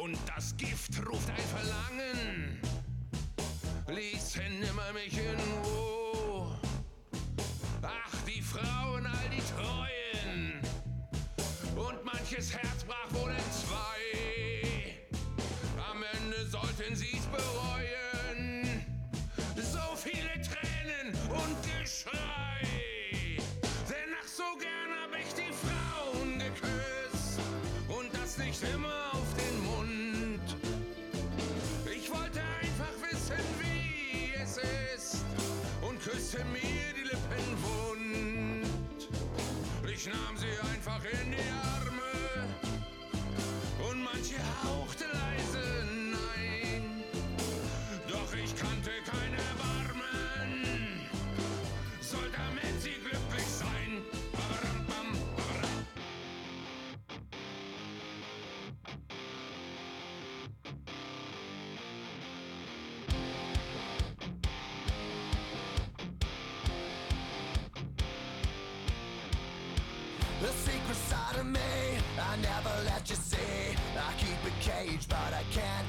Und 0.01 0.17
das 0.25 0.57
Gift 0.57 1.05
ruft 1.05 1.29
ein 1.31 1.37
Verlangen. 1.37 2.61
Ließen 3.89 4.63
immer 4.63 4.93
mich 4.93 5.19
in 5.19 5.37
Ruhe. 5.65 6.61
Ach, 7.83 8.15
die 8.25 8.41
Frauen, 8.41 9.05
all 9.05 9.29
die 9.31 9.43
Treuen. 9.53 10.61
Und 11.75 12.05
manches 12.05 12.55
Herz 12.55 12.85
brach 12.85 13.21
wohl 13.21 13.30
Ich 40.03 40.07
nahm 40.07 40.35
sie 40.35 40.47
einfach 40.47 41.05
in 41.05 41.33
die 41.33 41.37
Arme. 41.37 42.49
Und 43.87 44.03
manche 44.03 44.39
hauchte 44.65 45.00
never 72.43 72.71
let 72.85 73.09
you 73.09 73.17
see. 73.17 73.77
I 73.97 74.13
keep 74.19 74.41
it 74.47 74.57
caged 74.61 75.09
but 75.09 75.33
I 75.35 75.45
can't 75.53 75.87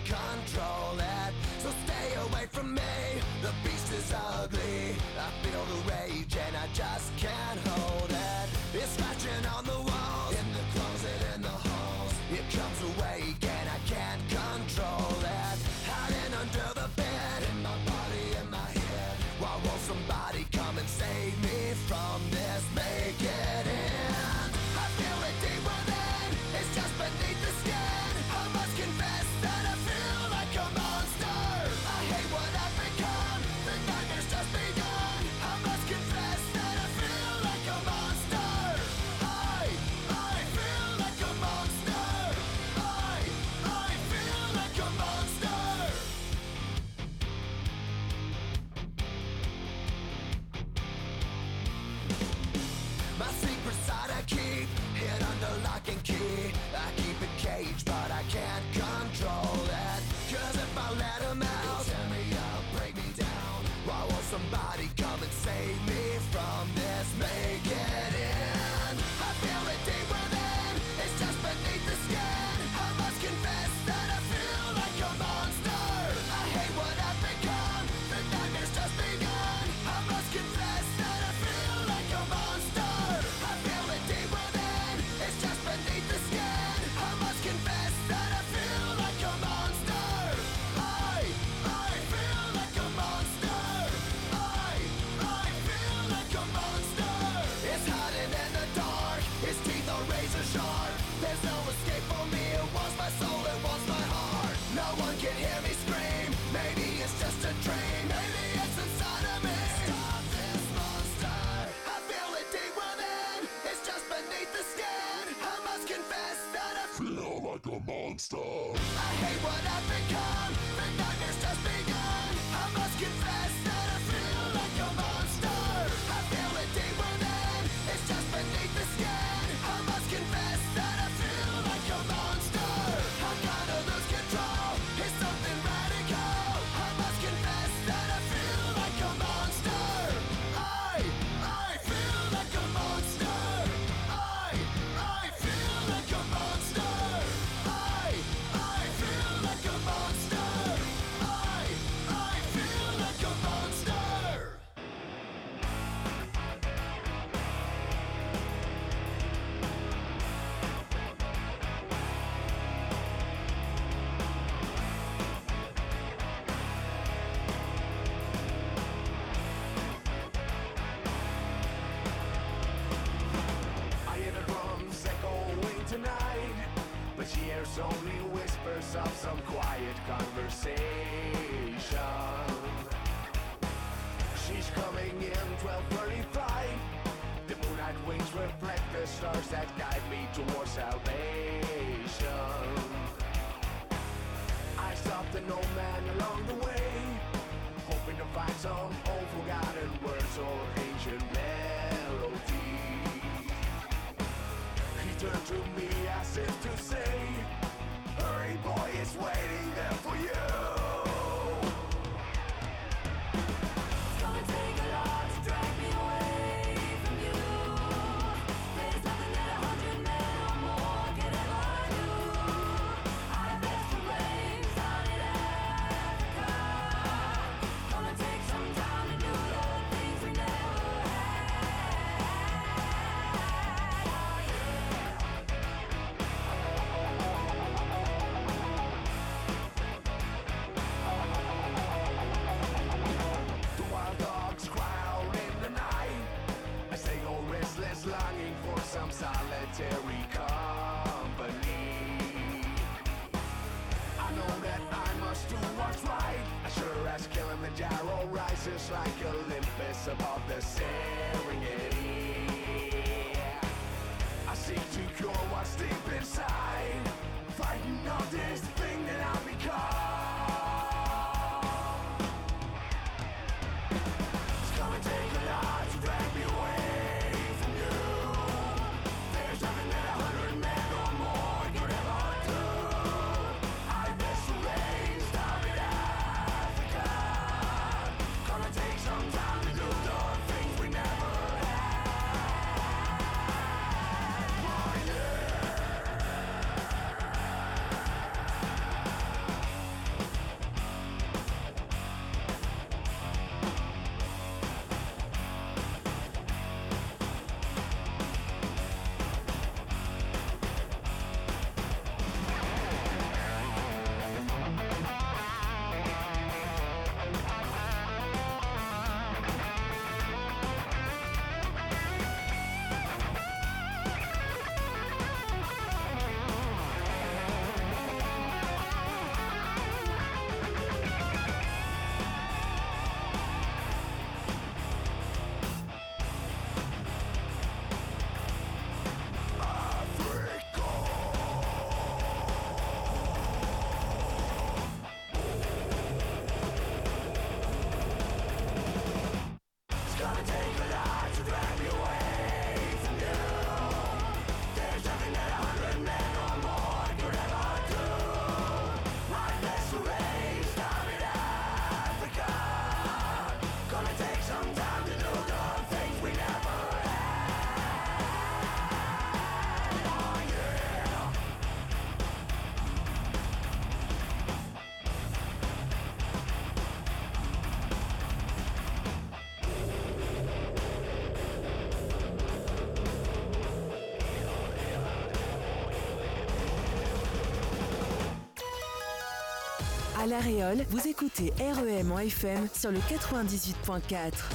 À 390.32 390.36
La 390.36 390.40
Réole, 390.40 390.86
vous 390.90 391.08
écoutez 391.08 391.52
REM 391.60 392.12
en 392.14 392.20
FM 392.20 392.68
sur 392.74 392.92
le 392.92 393.00
98.4. 393.00 394.51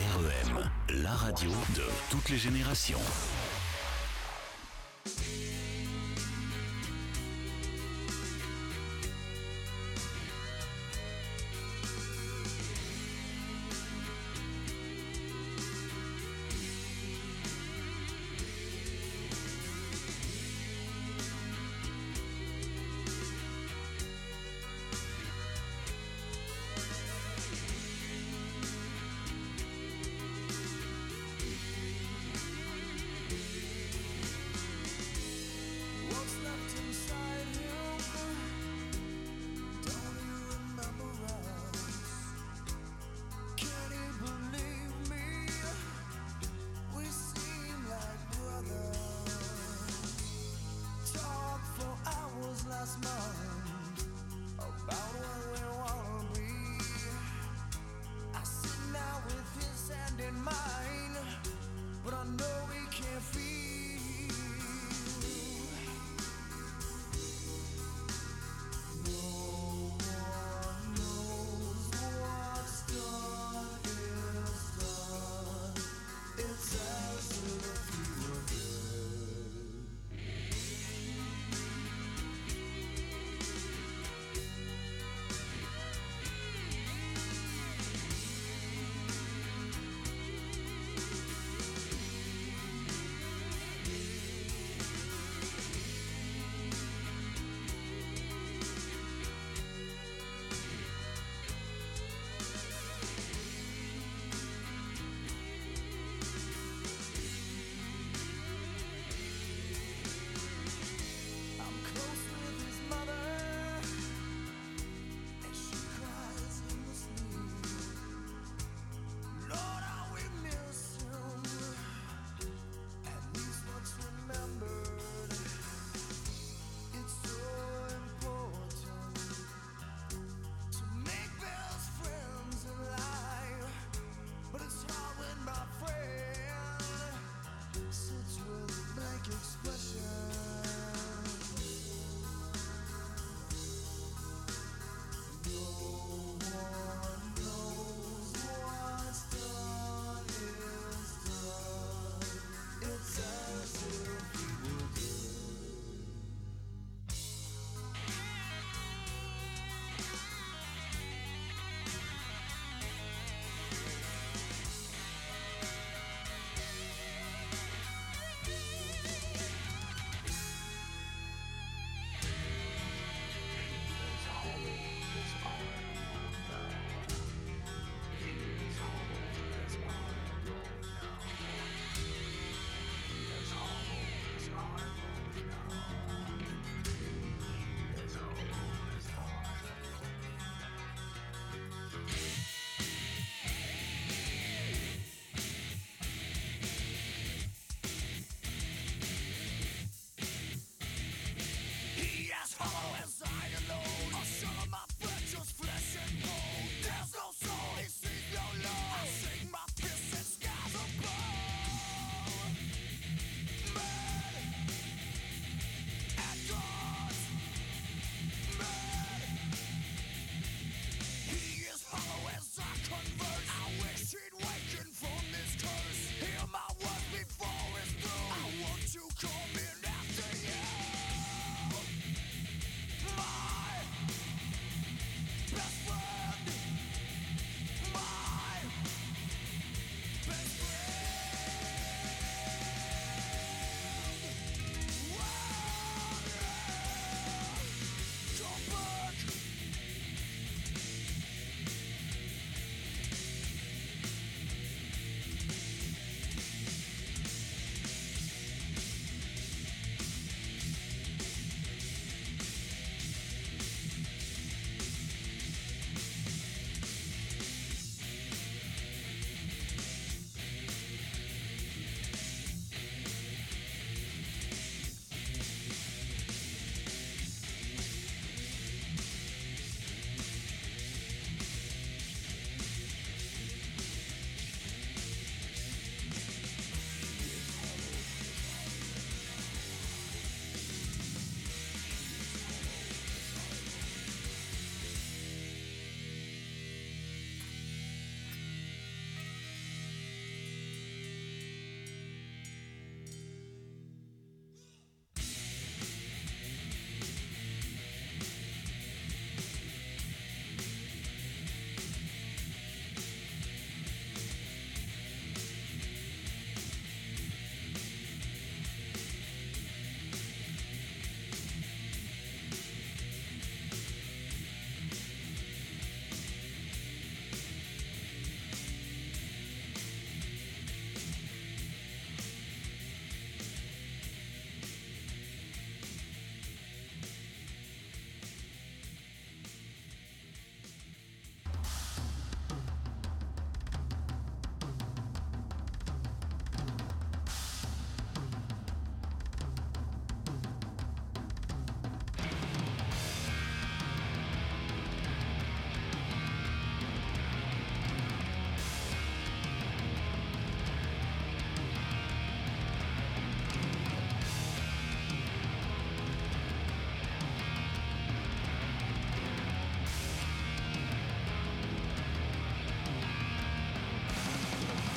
REM, 0.00 0.70
la 1.02 1.10
radio 1.10 1.50
de 1.76 1.82
toutes 2.10 2.30
les 2.30 2.38
générations. 2.38 2.98